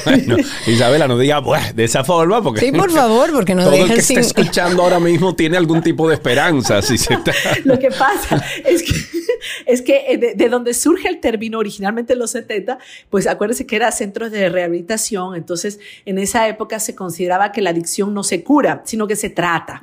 Bueno, 0.05 0.37
Isabela, 0.67 1.07
no 1.07 1.19
diga 1.19 1.39
de 1.75 1.83
esa 1.83 2.03
forma, 2.03 2.41
porque. 2.41 2.61
Sí, 2.61 2.71
por 2.71 2.89
favor, 2.89 3.31
porque 3.31 3.53
no 3.53 3.63
todo 3.65 3.75
el 3.75 3.87
que 3.87 3.99
está 3.99 4.19
escuchando 4.19 4.81
ahora 4.81 4.99
mismo 4.99 5.35
tiene 5.35 5.55
algún 5.55 5.83
tipo 5.83 6.07
de 6.07 6.15
esperanza. 6.15 6.81
Si 6.81 6.97
se 6.97 7.13
está... 7.13 7.31
Lo 7.63 7.77
que 7.77 7.89
pasa 7.89 8.43
es 8.65 8.81
que, 8.81 8.93
es 9.67 9.81
que 9.83 10.05
eh, 10.07 10.33
de, 10.35 10.49
donde 10.49 10.73
surge 10.73 11.07
el 11.07 11.19
término 11.19 11.59
originalmente 11.59 12.13
en 12.13 12.19
los 12.19 12.31
70, 12.31 12.79
pues 13.11 13.27
acuérdense 13.27 13.67
que 13.67 13.75
era 13.75 13.91
centros 13.91 14.31
de 14.31 14.49
rehabilitación. 14.49 15.35
Entonces, 15.35 15.79
en 16.05 16.17
esa 16.17 16.47
época 16.47 16.79
se 16.79 16.95
consideraba 16.95 17.51
que 17.51 17.61
la 17.61 17.69
adicción 17.69 18.15
no 18.15 18.23
se 18.23 18.43
cura, 18.43 18.81
sino 18.85 19.05
que 19.05 19.15
se 19.15 19.29
trata. 19.29 19.79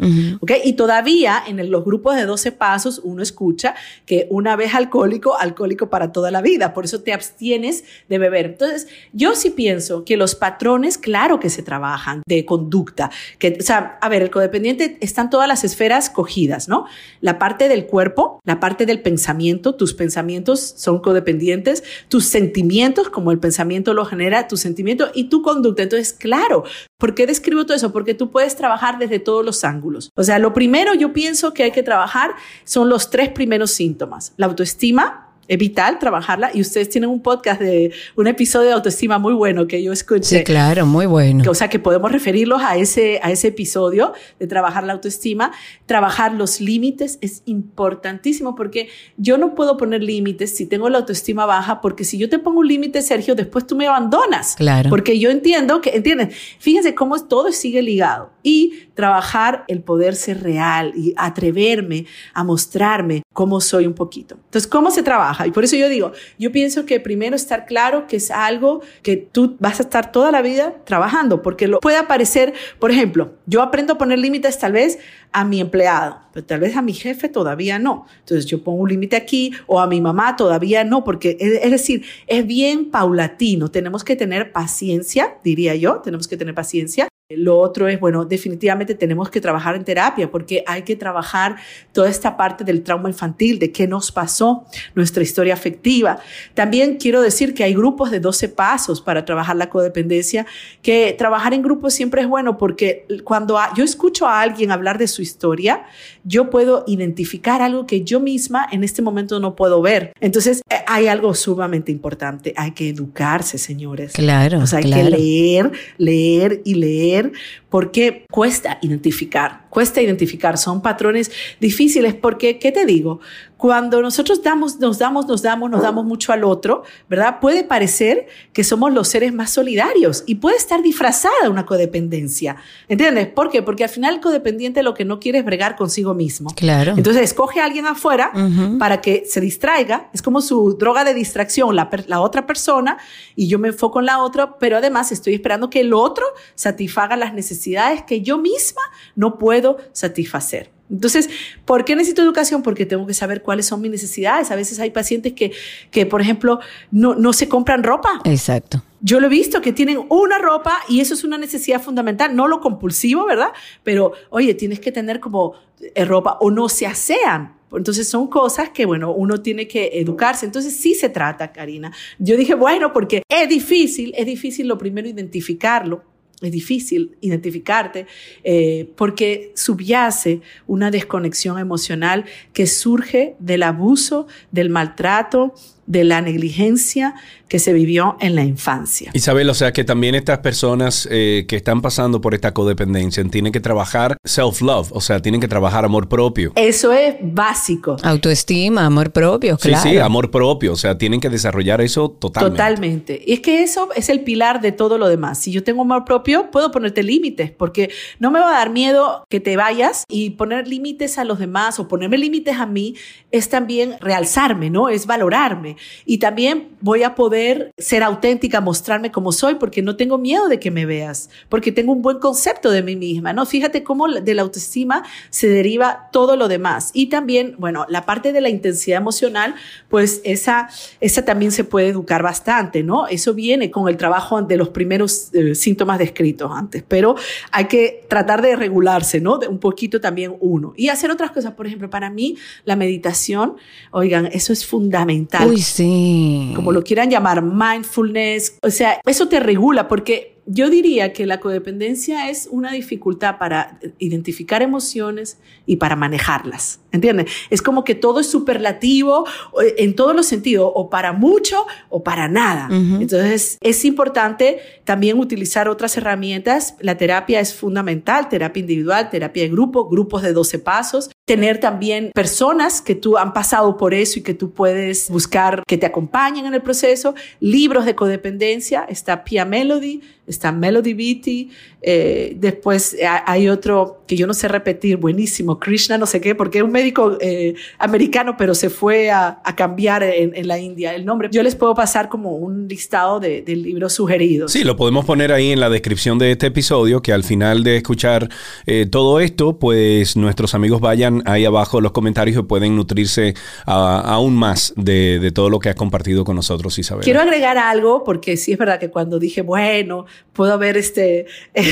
Y 0.64 0.72
todavía 0.72 1.40
en 1.46 1.70
los 1.70 1.84
grupos 1.84 2.16
de 2.16 2.24
12 2.24 2.50
pasos 2.50 3.00
uno 3.04 3.22
escucha 3.22 3.76
que 4.06 4.26
una 4.28 4.56
vez 4.56 4.74
alcohólico, 4.74 5.38
alcohólico 5.38 5.88
para 5.88 6.10
toda 6.10 6.32
la 6.32 6.42
vida 6.42 6.74
por 6.80 6.86
eso 6.86 7.02
te 7.02 7.12
abstienes 7.12 7.84
de 8.08 8.16
beber. 8.16 8.46
Entonces, 8.46 8.88
yo 9.12 9.34
sí 9.34 9.50
pienso 9.50 10.02
que 10.02 10.16
los 10.16 10.34
patrones, 10.34 10.96
claro 10.96 11.38
que 11.38 11.50
se 11.50 11.62
trabajan 11.62 12.22
de 12.26 12.46
conducta, 12.46 13.10
que, 13.38 13.58
o 13.60 13.62
sea, 13.62 13.98
a 14.00 14.08
ver, 14.08 14.22
el 14.22 14.30
codependiente 14.30 14.96
están 15.02 15.28
todas 15.28 15.46
las 15.46 15.62
esferas 15.62 16.08
cogidas, 16.08 16.68
¿no? 16.68 16.86
La 17.20 17.38
parte 17.38 17.68
del 17.68 17.84
cuerpo, 17.84 18.40
la 18.46 18.60
parte 18.60 18.86
del 18.86 19.02
pensamiento, 19.02 19.74
tus 19.74 19.92
pensamientos 19.92 20.72
son 20.78 21.00
codependientes, 21.00 21.84
tus 22.08 22.24
sentimientos, 22.24 23.10
como 23.10 23.30
el 23.30 23.38
pensamiento 23.38 23.92
lo 23.92 24.06
genera, 24.06 24.48
tu 24.48 24.56
sentimiento 24.56 25.10
y 25.12 25.24
tu 25.24 25.42
conducta. 25.42 25.82
Entonces, 25.82 26.14
claro, 26.14 26.64
¿por 26.96 27.14
qué 27.14 27.26
describo 27.26 27.66
todo 27.66 27.76
eso? 27.76 27.92
Porque 27.92 28.14
tú 28.14 28.30
puedes 28.30 28.56
trabajar 28.56 28.98
desde 28.98 29.18
todos 29.18 29.44
los 29.44 29.64
ángulos. 29.64 30.08
O 30.14 30.24
sea, 30.24 30.38
lo 30.38 30.54
primero 30.54 30.94
yo 30.94 31.12
pienso 31.12 31.52
que 31.52 31.64
hay 31.64 31.72
que 31.72 31.82
trabajar 31.82 32.30
son 32.64 32.88
los 32.88 33.10
tres 33.10 33.28
primeros 33.28 33.70
síntomas. 33.70 34.32
La 34.38 34.46
autoestima, 34.46 35.26
es 35.50 35.58
vital 35.58 35.98
trabajarla 35.98 36.52
y 36.54 36.60
ustedes 36.60 36.88
tienen 36.90 37.10
un 37.10 37.22
podcast 37.22 37.60
de 37.60 37.92
un 38.14 38.28
episodio 38.28 38.68
de 38.68 38.74
autoestima 38.74 39.18
muy 39.18 39.34
bueno 39.34 39.66
que 39.66 39.82
yo 39.82 39.92
escuché. 39.92 40.38
Sí, 40.38 40.44
claro, 40.44 40.86
muy 40.86 41.06
bueno. 41.06 41.42
O 41.50 41.54
sea, 41.54 41.68
que 41.68 41.80
podemos 41.80 42.12
referirlos 42.12 42.62
a 42.62 42.76
ese, 42.76 43.18
a 43.20 43.32
ese 43.32 43.48
episodio 43.48 44.12
de 44.38 44.46
trabajar 44.46 44.84
la 44.84 44.92
autoestima. 44.92 45.50
Trabajar 45.86 46.34
los 46.34 46.60
límites 46.60 47.18
es 47.20 47.42
importantísimo 47.46 48.54
porque 48.54 48.90
yo 49.16 49.38
no 49.38 49.56
puedo 49.56 49.76
poner 49.76 50.04
límites 50.04 50.54
si 50.54 50.66
tengo 50.66 50.88
la 50.88 50.98
autoestima 50.98 51.46
baja 51.46 51.80
porque 51.80 52.04
si 52.04 52.16
yo 52.16 52.28
te 52.28 52.38
pongo 52.38 52.60
un 52.60 52.68
límite, 52.68 53.02
Sergio, 53.02 53.34
después 53.34 53.66
tú 53.66 53.74
me 53.74 53.88
abandonas. 53.88 54.54
Claro. 54.54 54.88
Porque 54.88 55.18
yo 55.18 55.30
entiendo 55.30 55.80
que, 55.80 55.96
¿entiendes? 55.96 56.32
Fíjense 56.60 56.94
cómo 56.94 57.20
todo 57.24 57.50
sigue 57.50 57.82
ligado. 57.82 58.30
Y 58.44 58.84
trabajar 59.00 59.64
el 59.66 59.80
poder 59.80 60.14
ser 60.14 60.42
real 60.42 60.92
y 60.94 61.14
atreverme 61.16 62.04
a 62.34 62.44
mostrarme 62.44 63.22
cómo 63.32 63.62
soy 63.62 63.86
un 63.86 63.94
poquito. 63.94 64.34
Entonces, 64.34 64.66
¿cómo 64.66 64.90
se 64.90 65.02
trabaja? 65.02 65.46
Y 65.46 65.52
por 65.52 65.64
eso 65.64 65.74
yo 65.74 65.88
digo, 65.88 66.12
yo 66.38 66.52
pienso 66.52 66.84
que 66.84 67.00
primero 67.00 67.34
estar 67.34 67.64
claro 67.64 68.06
que 68.06 68.16
es 68.16 68.30
algo 68.30 68.82
que 69.02 69.16
tú 69.16 69.56
vas 69.58 69.80
a 69.80 69.84
estar 69.84 70.12
toda 70.12 70.30
la 70.30 70.42
vida 70.42 70.74
trabajando, 70.84 71.40
porque 71.40 71.66
lo 71.66 71.80
puede 71.80 71.96
aparecer, 71.96 72.52
por 72.78 72.90
ejemplo, 72.90 73.32
yo 73.46 73.62
aprendo 73.62 73.94
a 73.94 73.98
poner 73.98 74.18
límites 74.18 74.58
tal 74.58 74.72
vez 74.72 74.98
a 75.32 75.46
mi 75.46 75.62
empleado, 75.62 76.18
pero 76.34 76.44
tal 76.44 76.60
vez 76.60 76.76
a 76.76 76.82
mi 76.82 76.92
jefe 76.92 77.30
todavía 77.30 77.78
no. 77.78 78.04
Entonces 78.18 78.44
yo 78.44 78.62
pongo 78.62 78.82
un 78.82 78.90
límite 78.90 79.16
aquí 79.16 79.54
o 79.66 79.80
a 79.80 79.86
mi 79.86 80.02
mamá 80.02 80.36
todavía 80.36 80.84
no, 80.84 81.04
porque 81.04 81.38
es, 81.40 81.70
decir, 81.70 82.04
es 82.26 82.46
bien 82.46 82.90
paulatino. 82.90 83.70
Tenemos 83.70 84.04
que 84.04 84.14
tener 84.14 84.52
paciencia, 84.52 85.38
diría 85.42 85.74
yo, 85.74 86.00
tenemos 86.00 86.28
que 86.28 86.36
tener 86.36 86.54
paciencia 86.54 87.08
lo 87.30 87.58
otro 87.58 87.88
es, 87.88 88.00
bueno, 88.00 88.24
definitivamente 88.24 88.94
tenemos 88.94 89.30
que 89.30 89.40
trabajar 89.40 89.76
en 89.76 89.84
terapia 89.84 90.30
porque 90.30 90.64
hay 90.66 90.82
que 90.82 90.96
trabajar 90.96 91.56
toda 91.92 92.08
esta 92.08 92.36
parte 92.36 92.64
del 92.64 92.82
trauma 92.82 93.08
infantil, 93.08 93.58
de 93.58 93.70
qué 93.70 93.86
nos 93.86 94.10
pasó, 94.10 94.64
nuestra 94.94 95.22
historia 95.22 95.54
afectiva. 95.54 96.18
También 96.54 96.96
quiero 96.96 97.22
decir 97.22 97.54
que 97.54 97.62
hay 97.64 97.74
grupos 97.74 98.10
de 98.10 98.20
12 98.20 98.48
pasos 98.48 99.00
para 99.00 99.24
trabajar 99.24 99.56
la 99.56 99.68
codependencia, 99.68 100.46
que 100.82 101.14
trabajar 101.16 101.54
en 101.54 101.62
grupos 101.62 101.94
siempre 101.94 102.22
es 102.22 102.28
bueno 102.28 102.58
porque 102.58 103.06
cuando 103.24 103.58
yo 103.76 103.84
escucho 103.84 104.26
a 104.26 104.40
alguien 104.40 104.72
hablar 104.72 104.98
de 104.98 105.06
su 105.06 105.22
historia, 105.22 105.84
yo 106.24 106.50
puedo 106.50 106.84
identificar 106.86 107.62
algo 107.62 107.86
que 107.86 108.02
yo 108.02 108.20
misma 108.20 108.66
en 108.72 108.84
este 108.84 109.02
momento 109.02 109.38
no 109.40 109.54
puedo 109.54 109.80
ver. 109.80 110.12
Entonces, 110.20 110.62
eh, 110.68 110.76
hay 110.86 111.06
algo 111.06 111.34
sumamente 111.34 111.92
importante. 111.92 112.52
Hay 112.56 112.72
que 112.72 112.88
educarse, 112.88 113.58
señores. 113.58 114.12
Claro. 114.12 114.58
O 114.58 114.66
sea, 114.66 114.80
hay 114.80 114.90
que 114.90 115.04
leer, 115.04 115.70
leer 115.96 116.62
y 116.64 116.74
leer 116.74 117.19
ser 117.20 117.32
porque 117.70 118.26
cuesta 118.30 118.78
identificar, 118.82 119.62
cuesta 119.70 120.02
identificar, 120.02 120.58
son 120.58 120.82
patrones 120.82 121.30
difíciles 121.60 122.14
porque, 122.14 122.58
¿qué 122.58 122.72
te 122.72 122.84
digo? 122.84 123.20
Cuando 123.56 124.00
nosotros 124.00 124.42
damos, 124.42 124.80
nos 124.80 124.98
damos, 124.98 125.26
nos 125.26 125.42
damos, 125.42 125.70
nos 125.70 125.82
damos 125.82 126.04
mucho 126.06 126.32
al 126.32 126.44
otro, 126.44 126.82
¿verdad? 127.10 127.40
Puede 127.40 127.62
parecer 127.62 128.26
que 128.52 128.64
somos 128.64 128.92
los 128.92 129.06
seres 129.08 129.34
más 129.34 129.50
solidarios 129.50 130.24
y 130.26 130.36
puede 130.36 130.56
estar 130.56 130.82
disfrazada 130.82 131.50
una 131.50 131.66
codependencia, 131.66 132.56
¿entiendes? 132.88 133.28
¿Por 133.28 133.50
qué? 133.50 133.62
Porque 133.62 133.84
al 133.84 133.90
final 133.90 134.14
el 134.14 134.20
codependiente 134.20 134.82
lo 134.82 134.94
que 134.94 135.04
no 135.04 135.20
quiere 135.20 135.40
es 135.40 135.44
bregar 135.44 135.76
consigo 135.76 136.14
mismo. 136.14 136.50
Claro. 136.56 136.94
Entonces 136.96 137.22
escoge 137.22 137.60
a 137.60 137.66
alguien 137.66 137.86
afuera 137.86 138.32
para 138.78 139.00
que 139.00 139.24
se 139.26 139.40
distraiga, 139.40 140.08
es 140.12 140.22
como 140.22 140.40
su 140.40 140.76
droga 140.78 141.04
de 141.04 141.14
distracción, 141.14 141.76
la, 141.76 141.90
la 142.06 142.20
otra 142.20 142.46
persona, 142.46 142.96
y 143.36 143.46
yo 143.46 143.58
me 143.58 143.68
enfoco 143.68 144.00
en 144.00 144.06
la 144.06 144.22
otra, 144.22 144.58
pero 144.58 144.78
además 144.78 145.12
estoy 145.12 145.34
esperando 145.34 145.68
que 145.68 145.80
el 145.80 145.92
otro 145.92 146.24
satisfaga 146.54 147.14
las 147.16 147.34
necesidades 147.34 147.59
que 148.06 148.20
yo 148.22 148.38
misma 148.38 148.82
no 149.16 149.38
puedo 149.38 149.78
satisfacer. 149.92 150.70
Entonces, 150.90 151.30
¿por 151.64 151.84
qué 151.84 151.94
necesito 151.94 152.22
educación? 152.22 152.62
Porque 152.62 152.84
tengo 152.84 153.06
que 153.06 153.14
saber 153.14 153.42
cuáles 153.42 153.66
son 153.66 153.80
mis 153.80 153.90
necesidades. 153.90 154.50
A 154.50 154.56
veces 154.56 154.80
hay 154.80 154.90
pacientes 154.90 155.32
que, 155.34 155.52
que 155.90 156.04
por 156.04 156.20
ejemplo, 156.20 156.58
no, 156.90 157.14
no 157.14 157.32
se 157.32 157.48
compran 157.48 157.84
ropa. 157.84 158.20
Exacto. 158.24 158.82
Yo 159.00 159.20
lo 159.20 159.28
he 159.28 159.30
visto 159.30 159.60
que 159.60 159.72
tienen 159.72 160.00
una 160.08 160.38
ropa 160.38 160.80
y 160.88 161.00
eso 161.00 161.14
es 161.14 161.24
una 161.24 161.38
necesidad 161.38 161.80
fundamental, 161.80 162.34
no 162.34 162.48
lo 162.48 162.60
compulsivo, 162.60 163.24
¿verdad? 163.24 163.52
Pero, 163.82 164.12
oye, 164.30 164.52
tienes 164.54 164.80
que 164.80 164.92
tener 164.92 165.20
como 165.20 165.54
eh, 165.94 166.04
ropa 166.04 166.38
o 166.40 166.50
no 166.50 166.68
se 166.68 166.86
asean. 166.86 167.54
Entonces 167.72 168.08
son 168.08 168.26
cosas 168.26 168.70
que, 168.70 168.84
bueno, 168.84 169.12
uno 169.12 169.40
tiene 169.40 169.68
que 169.68 169.90
educarse. 169.94 170.44
Entonces 170.44 170.76
sí 170.76 170.94
se 170.94 171.08
trata, 171.08 171.52
Karina. 171.52 171.92
Yo 172.18 172.36
dije, 172.36 172.54
bueno, 172.54 172.92
porque 172.92 173.22
es 173.28 173.48
difícil, 173.48 174.12
es 174.16 174.26
difícil 174.26 174.66
lo 174.66 174.76
primero 174.76 175.08
identificarlo 175.08 176.09
es 176.40 176.52
difícil 176.52 177.16
identificarte 177.20 178.06
eh, 178.44 178.90
porque 178.96 179.52
subyace 179.54 180.40
una 180.66 180.90
desconexión 180.90 181.58
emocional 181.58 182.24
que 182.52 182.66
surge 182.66 183.36
del 183.38 183.62
abuso, 183.62 184.26
del 184.50 184.70
maltrato, 184.70 185.54
de 185.86 186.04
la 186.04 186.20
negligencia 186.20 187.14
que 187.48 187.58
se 187.58 187.72
vivió 187.72 188.16
en 188.20 188.36
la 188.36 188.44
infancia. 188.44 189.10
Isabel, 189.12 189.50
o 189.50 189.54
sea 189.54 189.72
que 189.72 189.82
también 189.82 190.14
estas 190.14 190.38
personas 190.38 191.08
eh, 191.10 191.46
que 191.48 191.56
están 191.56 191.82
pasando 191.82 192.20
por 192.20 192.32
esta 192.32 192.54
codependencia 192.54 193.24
tienen 193.24 193.52
que 193.52 193.58
trabajar 193.58 194.16
self-love, 194.24 194.92
o 194.92 195.00
sea, 195.00 195.20
tienen 195.20 195.40
que 195.40 195.48
trabajar 195.48 195.84
amor 195.84 196.08
propio. 196.08 196.52
Eso 196.54 196.92
es 196.92 197.16
básico. 197.20 197.96
Autoestima, 198.04 198.86
amor 198.86 199.10
propio, 199.10 199.58
claro. 199.58 199.82
Sí, 199.82 199.90
sí, 199.90 199.98
amor 199.98 200.30
propio, 200.30 200.74
o 200.74 200.76
sea, 200.76 200.96
tienen 200.96 201.20
que 201.20 201.28
desarrollar 201.28 201.80
eso 201.80 202.08
totalmente. 202.10 202.56
Totalmente. 202.56 203.22
Y 203.26 203.32
es 203.32 203.40
que 203.40 203.64
eso 203.64 203.88
es 203.96 204.08
el 204.10 204.20
pilar 204.20 204.60
de 204.60 204.70
todo 204.70 204.96
lo 204.96 205.08
demás. 205.08 205.38
Si 205.38 205.50
yo 205.50 205.64
tengo 205.64 205.82
amor 205.82 206.04
propio, 206.04 206.52
puedo 206.52 206.70
ponerte 206.70 207.02
límites, 207.02 207.50
porque 207.50 207.90
no 208.20 208.30
me 208.30 208.38
va 208.38 208.50
a 208.50 208.58
dar 208.58 208.70
miedo 208.70 209.24
que 209.28 209.40
te 209.40 209.56
vayas 209.56 210.04
y 210.08 210.30
poner 210.30 210.68
límites 210.68 211.18
a 211.18 211.24
los 211.24 211.40
demás 211.40 211.80
o 211.80 211.88
ponerme 211.88 212.16
límites 212.16 212.58
a 212.58 212.66
mí 212.66 212.94
es 213.32 213.48
también 213.48 213.96
realzarme, 214.00 214.70
¿no? 214.70 214.88
Es 214.88 215.06
valorarme. 215.06 215.69
Y 216.04 216.18
también 216.18 216.68
voy 216.80 217.02
a 217.02 217.14
poder 217.14 217.72
ser 217.78 218.02
auténtica, 218.02 218.60
mostrarme 218.60 219.10
como 219.10 219.32
soy, 219.32 219.56
porque 219.56 219.82
no 219.82 219.96
tengo 219.96 220.18
miedo 220.18 220.48
de 220.48 220.58
que 220.58 220.70
me 220.70 220.86
veas, 220.86 221.30
porque 221.48 221.72
tengo 221.72 221.92
un 221.92 222.02
buen 222.02 222.18
concepto 222.18 222.70
de 222.70 222.82
mí 222.82 222.96
misma, 222.96 223.32
¿no? 223.32 223.46
Fíjate 223.46 223.82
cómo 223.82 224.08
de 224.08 224.34
la 224.34 224.42
autoestima 224.42 225.04
se 225.30 225.48
deriva 225.48 226.08
todo 226.12 226.36
lo 226.36 226.48
demás. 226.48 226.90
Y 226.92 227.06
también, 227.06 227.54
bueno, 227.58 227.86
la 227.88 228.06
parte 228.06 228.32
de 228.32 228.40
la 228.40 228.48
intensidad 228.48 228.98
emocional, 228.98 229.54
pues 229.88 230.20
esa, 230.24 230.68
esa 231.00 231.24
también 231.24 231.52
se 231.52 231.64
puede 231.64 231.88
educar 231.88 232.22
bastante, 232.22 232.82
¿no? 232.82 233.06
Eso 233.06 233.34
viene 233.34 233.70
con 233.70 233.88
el 233.88 233.96
trabajo 233.96 234.40
de 234.42 234.56
los 234.56 234.68
primeros 234.68 235.30
eh, 235.32 235.54
síntomas 235.54 235.98
descritos 235.98 236.50
antes, 236.54 236.82
pero 236.86 237.16
hay 237.52 237.66
que 237.66 238.04
tratar 238.08 238.42
de 238.42 238.56
regularse, 238.56 239.20
¿no? 239.20 239.38
De 239.38 239.48
un 239.48 239.58
poquito 239.58 240.00
también 240.00 240.36
uno. 240.40 240.72
Y 240.76 240.88
hacer 240.88 241.10
otras 241.10 241.30
cosas, 241.30 241.52
por 241.52 241.66
ejemplo, 241.66 241.90
para 241.90 242.10
mí 242.10 242.36
la 242.64 242.76
meditación, 242.76 243.56
oigan, 243.90 244.26
eso 244.32 244.52
es 244.52 244.66
fundamental. 244.66 245.48
Uy, 245.48 245.59
sí. 245.62 246.52
Como 246.54 246.72
lo 246.72 246.82
quieran 246.82 247.10
llamar, 247.10 247.42
mindfulness. 247.42 248.58
O 248.62 248.70
sea, 248.70 249.00
eso 249.06 249.28
te 249.28 249.40
regula 249.40 249.88
porque 249.88 250.39
yo 250.52 250.68
diría 250.68 251.12
que 251.12 251.26
la 251.26 251.38
codependencia 251.38 252.28
es 252.28 252.48
una 252.50 252.72
dificultad 252.72 253.38
para 253.38 253.78
identificar 254.00 254.62
emociones 254.62 255.38
y 255.64 255.76
para 255.76 255.94
manejarlas. 255.94 256.80
¿Entiendes? 256.90 257.30
Es 257.50 257.62
como 257.62 257.84
que 257.84 257.94
todo 257.94 258.18
es 258.18 258.26
superlativo 258.26 259.28
eh, 259.62 259.76
en 259.78 259.94
todos 259.94 260.14
los 260.14 260.26
sentidos, 260.26 260.68
o 260.74 260.90
para 260.90 261.12
mucho 261.12 261.66
o 261.88 262.02
para 262.02 262.26
nada. 262.26 262.68
Entonces, 262.68 263.58
es 263.60 263.84
importante 263.84 264.58
también 264.82 265.20
utilizar 265.20 265.68
otras 265.68 265.96
herramientas. 265.96 266.74
La 266.80 266.96
terapia 266.96 267.38
es 267.38 267.54
fundamental, 267.54 268.28
terapia 268.28 268.60
individual, 268.60 269.08
terapia 269.08 269.44
de 269.44 269.50
grupo, 269.50 269.88
grupos 269.88 270.22
de 270.22 270.32
12 270.32 270.58
pasos. 270.58 271.10
Tener 271.26 271.60
también 271.60 272.10
personas 272.12 272.82
que 272.82 272.96
tú 272.96 273.16
han 273.16 273.32
pasado 273.32 273.76
por 273.76 273.94
eso 273.94 274.18
y 274.18 274.22
que 274.22 274.34
tú 274.34 274.50
puedes 274.50 275.08
buscar 275.10 275.62
que 275.64 275.78
te 275.78 275.86
acompañen 275.86 276.46
en 276.46 276.54
el 276.54 276.62
proceso. 276.62 277.14
Libros 277.38 277.84
de 277.84 277.94
codependencia. 277.94 278.84
Está 278.88 279.22
Pia 279.22 279.44
Melody, 279.44 280.00
está 280.26 280.39
Melody 280.48 280.92
Beatty, 280.92 281.50
eh, 281.82 282.34
después 282.36 282.96
hay 283.26 283.48
otro 283.48 284.02
que 284.06 284.16
yo 284.16 284.26
no 284.26 284.34
sé 284.34 284.48
repetir, 284.48 284.96
buenísimo, 284.96 285.58
Krishna 285.58 285.96
no 285.96 286.04
sé 286.04 286.20
qué, 286.20 286.34
porque 286.34 286.58
es 286.58 286.64
un 286.64 286.72
médico 286.72 287.16
eh, 287.20 287.54
americano, 287.78 288.34
pero 288.36 288.54
se 288.54 288.68
fue 288.68 289.10
a, 289.10 289.40
cambiar 289.56 290.02
en, 290.02 290.48
la 290.48 290.58
India 290.58 290.94
el 290.94 291.04
nombre. 291.04 291.28
Yo 291.30 291.42
les 291.42 291.54
puedo 291.54 291.74
pasar 291.74 292.08
como 292.08 292.36
un 292.36 292.66
listado 292.66 293.20
de, 293.20 293.44
libros 293.46 293.92
sugeridos. 293.92 294.52
Sí, 294.52 294.64
lo 294.64 294.76
podemos 294.76 295.04
poner 295.04 295.32
ahí 295.32 295.52
en 295.52 295.60
la 295.60 295.68
descripción 295.68 296.18
de 296.18 296.32
este 296.32 296.46
episodio, 296.46 297.02
que 297.02 297.12
al 297.12 297.24
final 297.24 297.62
de 297.62 297.76
escuchar 297.76 298.28
eh, 298.66 298.86
todo 298.90 299.20
esto, 299.20 299.58
pues 299.58 300.16
nuestros 300.16 300.54
amigos 300.54 300.80
vayan 300.80 301.22
ahí 301.26 301.44
abajo 301.44 301.80
los 301.80 301.92
comentarios 301.92 302.36
y 302.36 302.42
pueden 302.42 302.76
nutrirse 302.76 303.34
aún 303.66 304.34
más 304.34 304.72
de, 304.76 305.18
de, 305.20 305.30
todo 305.30 305.50
lo 305.50 305.58
que 305.60 305.68
ha 305.68 305.74
compartido 305.74 306.24
con 306.24 306.36
nosotros 306.36 306.78
Isabel. 306.78 307.04
Quiero 307.04 307.20
agregar 307.20 307.58
algo, 307.58 308.02
porque 308.02 308.36
sí 308.36 308.52
es 308.52 308.58
verdad 308.58 308.80
que 308.80 308.90
cuando 308.90 309.18
dije, 309.18 309.42
bueno, 309.42 310.06
puedo 310.32 310.52
haber 310.52 310.76
este, 310.76 311.26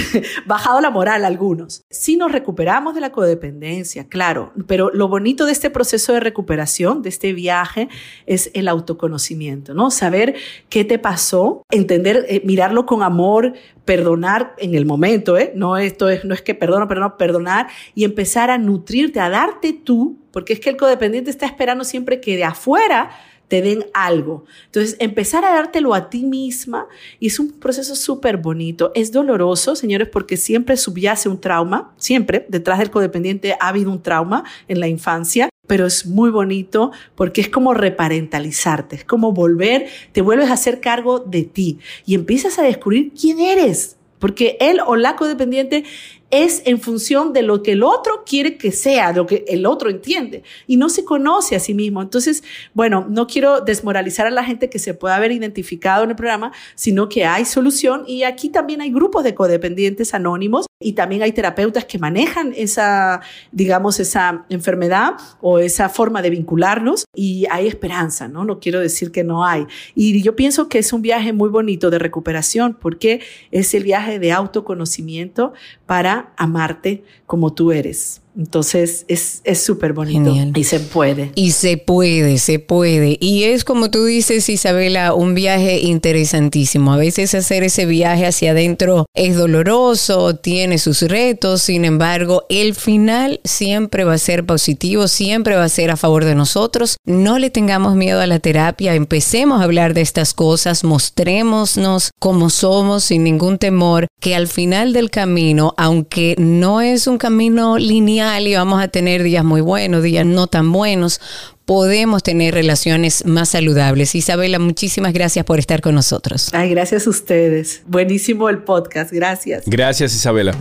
bajado 0.47 0.81
la 0.81 0.91
moral 0.91 1.25
a 1.25 1.29
algunos. 1.29 1.85
Sí 1.91 2.17
nos 2.17 2.33
recuperamos 2.33 2.95
de 2.95 3.01
la 3.01 3.13
codependencia, 3.13 4.09
claro, 4.09 4.53
pero 4.67 4.91
lo 4.93 5.09
bonito 5.09 5.47
de 5.47 5.53
este 5.53 5.71
proceso 5.71 6.13
de 6.13 6.21
recuperación, 6.21 7.03
de 7.03 7.09
este 7.09 7.33
viaje, 7.33 7.89
es 8.27 8.51
el 8.55 8.69
autoconocimiento, 8.69 9.75
¿no? 9.75 9.91
Saber 9.91 10.35
qué 10.69 10.85
te 10.85 10.99
pasó, 10.99 11.63
entender, 11.71 12.25
eh, 12.29 12.43
mirarlo 12.45 12.87
con 12.87 13.03
amor, 13.03 13.55
perdonar 13.85 14.55
en 14.59 14.75
el 14.75 14.85
momento, 14.85 15.39
¿eh? 15.39 15.53
No, 15.55 15.77
esto 15.77 16.09
es, 16.09 16.25
no 16.25 16.35
es 16.35 16.43
que 16.43 16.55
perdono, 16.55 16.89
pero 16.89 17.01
no, 17.01 17.17
perdonar 17.17 17.69
y 17.95 18.05
empezar 18.05 18.51
a 18.51 18.59
nutrirte, 18.59 19.21
a 19.21 19.31
darte 19.31 19.73
tú, 19.73 20.19
porque 20.31 20.53
es 20.53 20.61
que 20.61 20.71
el 20.71 20.77
codependiente 20.77 21.31
está 21.31 21.47
esperando 21.47 21.85
siempre 21.85 22.21
que 22.21 22.37
de 22.37 22.45
afuera 22.45 23.11
te 23.49 23.63
den 23.63 23.87
algo. 23.95 24.45
Entonces, 24.67 24.97
empezar 25.01 25.45
a 25.45 25.51
dártelo 25.51 25.95
a 25.95 26.11
ti 26.11 26.25
misma 26.25 26.87
y 27.19 27.27
es 27.27 27.39
un 27.41 27.53
proceso 27.53 27.97
súper 27.97 28.37
bonito. 28.37 28.93
Es 28.95 29.11
doloroso, 29.11 29.75
señores, 29.75 30.09
porque 30.09 30.37
siempre 30.37 30.77
subyace 30.77 31.29
un 31.29 31.41
trauma, 31.41 31.93
siempre 31.97 32.47
detrás 32.49 32.79
del 32.79 32.91
codependiente 32.91 33.57
ha 33.59 33.69
habido 33.69 33.91
un 33.91 34.03
trauma 34.03 34.45
en 34.69 34.81
la 34.81 34.89
infancia, 34.89 35.49
pero 35.67 35.87
es 35.87 36.07
muy 36.07 36.31
bonito 36.31 36.93
porque 37.15 37.41
es 37.41 37.49
como 37.49 37.75
reparentalizarte, 37.75 38.97
es 38.97 39.05
como 39.05 39.33
volver, 39.33 39.87
te 40.13 40.23
vuelves 40.23 40.51
a 40.51 40.55
hacer 40.55 40.81
cargo 40.81 41.21
de 41.21 41.43
ti 41.43 41.79
y 42.07 42.15
empiezas 42.15 42.59
a 42.59 42.63
descubrir 42.63 43.13
quién 43.13 43.41
eres. 43.41 43.97
Porque 44.19 44.57
él 44.61 44.81
o 44.85 44.97
la 44.97 45.15
codependiente 45.15 45.85
es 46.31 46.63
en 46.67 46.81
función 46.81 47.33
de 47.33 47.43
lo 47.43 47.63
que 47.63 47.73
el 47.73 47.83
otro 47.83 48.25
quiere 48.25 48.57
que 48.57 48.73
sea, 48.73 49.13
lo 49.13 49.27
que 49.27 49.45
el 49.49 49.67
otro 49.67 49.91
entiende, 49.91 50.43
y 50.67 50.77
no 50.77 50.89
se 50.89 51.05
conoce 51.05 51.57
a 51.57 51.61
sí 51.61 51.75
mismo. 51.75 52.03
Entonces, 52.03 52.45
bueno, 52.75 53.07
no 53.09 53.27
quiero 53.27 53.61
desmoralizar 53.61 54.27
a 54.27 54.31
la 54.31 54.45
gente 54.45 54.71
que 54.71 54.79
se 54.79 54.95
pueda 54.95 55.17
haber 55.17 55.33
identificado 55.33 56.05
en 56.05 56.11
el 56.11 56.17
programa, 56.17 56.53
sino 56.75 57.09
que 57.09 57.25
hay 57.25 57.45
solución 57.45 58.05
y 58.07 58.23
aquí 58.25 58.49
también 58.49 58.81
hay 58.81 58.91
grupos 58.91 59.25
de 59.25 59.35
codependientes 59.35 60.15
anónimos 60.15 60.68
y 60.81 60.93
también 60.93 61.23
hay 61.23 61.33
terapeutas 61.33 61.85
que 61.85 61.99
manejan 61.99 62.53
esa, 62.57 63.21
digamos, 63.51 63.99
esa 63.99 64.47
enfermedad 64.49 65.15
o 65.41 65.59
esa 65.59 65.89
forma 65.89 66.23
de 66.23 66.31
vincularnos 66.31 67.05
y 67.17 67.47
hay 67.51 67.67
esperanza, 67.67 68.29
¿no? 68.29 68.45
No 68.45 68.61
quiero 68.61 68.79
decir 68.79 69.11
que 69.11 69.25
no 69.25 69.45
hay. 69.45 69.67
Y 69.97 70.23
yo 70.23 70.37
pienso 70.37 70.69
que 70.69 70.79
es 70.79 70.93
un 70.93 71.03
viaje 71.03 71.33
muy 71.33 71.49
bonito 71.49 71.91
de 71.91 71.99
recuperación 71.99 72.79
porque 72.81 73.21
es 73.51 73.75
el 73.75 73.83
viaje 73.83 74.21
de 74.21 74.31
autoconocimiento 74.31 75.53
para 75.85 76.33
amarte 76.37 77.03
como 77.29 77.53
tú 77.53 77.71
eres. 77.71 78.23
Entonces 78.39 79.05
es 79.09 79.43
súper 79.61 79.93
bonito 79.93 80.33
y 80.55 80.63
se 80.63 80.79
puede. 80.79 81.33
Y 81.35 81.51
se 81.51 81.77
puede, 81.77 82.39
se 82.39 82.61
puede. 82.61 83.19
Y 83.21 83.43
es 83.45 83.65
como 83.65 83.91
tú 83.91 84.05
dices, 84.05 84.49
Isabela, 84.49 85.13
un 85.13 85.35
viaje 85.35 85.81
interesantísimo. 85.81 86.93
A 86.93 86.99
veces 86.99 87.35
hacer 87.35 87.65
ese 87.65 87.85
viaje 87.85 88.27
hacia 88.27 88.53
adentro 88.53 89.07
es 89.13 89.37
doloroso, 89.37 90.37
tiene 90.37 90.79
sus 90.79 91.03
retos, 91.03 91.63
sin 91.63 91.85
embargo, 91.85 92.45
el 92.49 92.77
final 92.77 93.41
siempre 93.43 94.05
va 94.05 94.15
a 94.15 94.19
ser 94.19 94.47
positivo, 94.47 95.09
siempre 95.09 95.57
va 95.57 95.65
a 95.65 95.69
ser 95.69 95.91
a 95.91 95.97
favor 95.97 96.25
de 96.25 96.37
nosotros. 96.37 96.97
No 97.05 97.41
le 97.41 97.51
tengamos 97.51 97.97
miedo 97.97 98.21
a 98.21 98.29
la 98.29 98.39
terapia, 98.39 98.95
empecemos 98.95 99.61
a 99.61 99.65
hablar 99.65 99.95
de 99.95 100.03
estas 100.03 100.33
cosas, 100.33 100.85
mostrémonos 100.85 102.13
como 102.21 102.51
somos 102.51 103.03
sin 103.03 103.25
ningún 103.25 103.59
temor, 103.59 104.07
que 104.21 104.37
al 104.37 104.47
final 104.47 104.93
del 104.93 105.11
camino, 105.11 105.75
aunque 105.77 106.37
no 106.39 106.81
es 106.81 107.09
un 107.09 107.18
camino 107.19 107.79
lineal, 107.79 108.47
y 108.47 108.55
vamos 108.55 108.83
a 108.83 108.89
tener 108.89 109.23
días 109.23 109.45
muy 109.45 109.61
buenos, 109.61 110.03
días 110.03 110.25
no 110.25 110.47
tan 110.47 110.73
buenos, 110.73 111.21
podemos 111.65 112.23
tener 112.23 112.55
relaciones 112.55 113.27
más 113.27 113.51
saludables. 113.51 114.15
Isabela, 114.15 114.59
muchísimas 114.59 115.13
gracias 115.13 115.45
por 115.45 115.59
estar 115.59 115.83
con 115.83 115.95
nosotros. 115.95 116.49
Ay, 116.53 116.71
gracias 116.71 117.07
a 117.07 117.11
ustedes. 117.11 117.83
Buenísimo 117.87 118.49
el 118.49 118.63
podcast. 118.63 119.13
Gracias. 119.13 119.65
Gracias, 119.67 120.15
Isabela. 120.15 120.55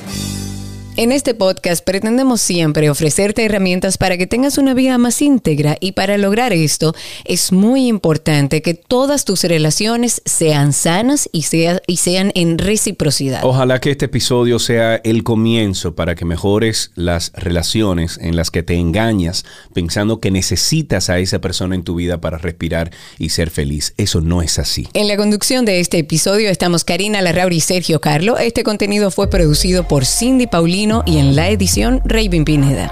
En 1.01 1.13
este 1.13 1.33
podcast 1.33 1.83
pretendemos 1.83 2.43
siempre 2.43 2.91
ofrecerte 2.91 3.43
herramientas 3.43 3.97
para 3.97 4.19
que 4.19 4.27
tengas 4.27 4.59
una 4.59 4.75
vida 4.75 4.99
más 4.99 5.23
íntegra 5.23 5.79
y 5.81 5.93
para 5.93 6.19
lograr 6.19 6.53
esto 6.53 6.95
es 7.25 7.53
muy 7.53 7.87
importante 7.87 8.61
que 8.61 8.75
todas 8.75 9.25
tus 9.25 9.45
relaciones 9.45 10.21
sean 10.27 10.75
sanas 10.75 11.31
y, 11.33 11.43
y 11.87 11.97
sean 11.97 12.33
en 12.35 12.59
reciprocidad. 12.59 13.41
Ojalá 13.45 13.81
que 13.81 13.93
este 13.93 14.05
episodio 14.05 14.59
sea 14.59 14.97
el 14.97 15.25
comienzo 15.25 15.95
para 15.95 16.15
que 16.15 16.27
mejores 16.27 16.91
las 16.97 17.33
relaciones 17.35 18.19
en 18.21 18.37
las 18.37 18.51
que 18.51 18.63
te 18.63 18.75
engañas 18.75 19.47
pensando 19.73 20.21
que 20.21 20.31
necesitas 20.31 21.09
a 21.09 21.19
esa 21.19 21.41
persona 21.41 21.77
en 21.77 21.83
tu 21.83 21.95
vida 21.95 22.21
para 22.21 22.37
respirar 22.37 22.91
y 23.19 23.31
ser 23.31 23.49
feliz. 23.49 23.95
Eso 23.97 24.21
no 24.21 24.43
es 24.43 24.59
así. 24.59 24.87
En 24.93 25.09
la 25.09 25.17
conducción 25.17 25.65
de 25.65 25.81
este 25.81 25.97
episodio 25.97 26.51
estamos 26.51 26.85
Karina 26.85 27.23
Larrauri 27.23 27.57
y 27.57 27.61
Sergio 27.61 28.03
Carlo. 28.03 28.37
Este 28.37 28.65
contenido 28.65 29.11
fue 29.11 29.31
producido 29.31 29.89
por 29.89 30.05
Cindy 30.05 30.47
Paulino 30.47 30.90
y 31.07 31.19
en 31.19 31.37
la 31.37 31.49
edición 31.49 32.01
Raven 32.05 32.45
Pineda. 32.45 32.91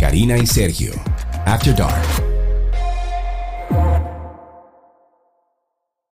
Karina 0.00 0.38
y 0.38 0.46
Sergio, 0.46 0.92
After 1.44 1.76
Dark. 1.76 2.25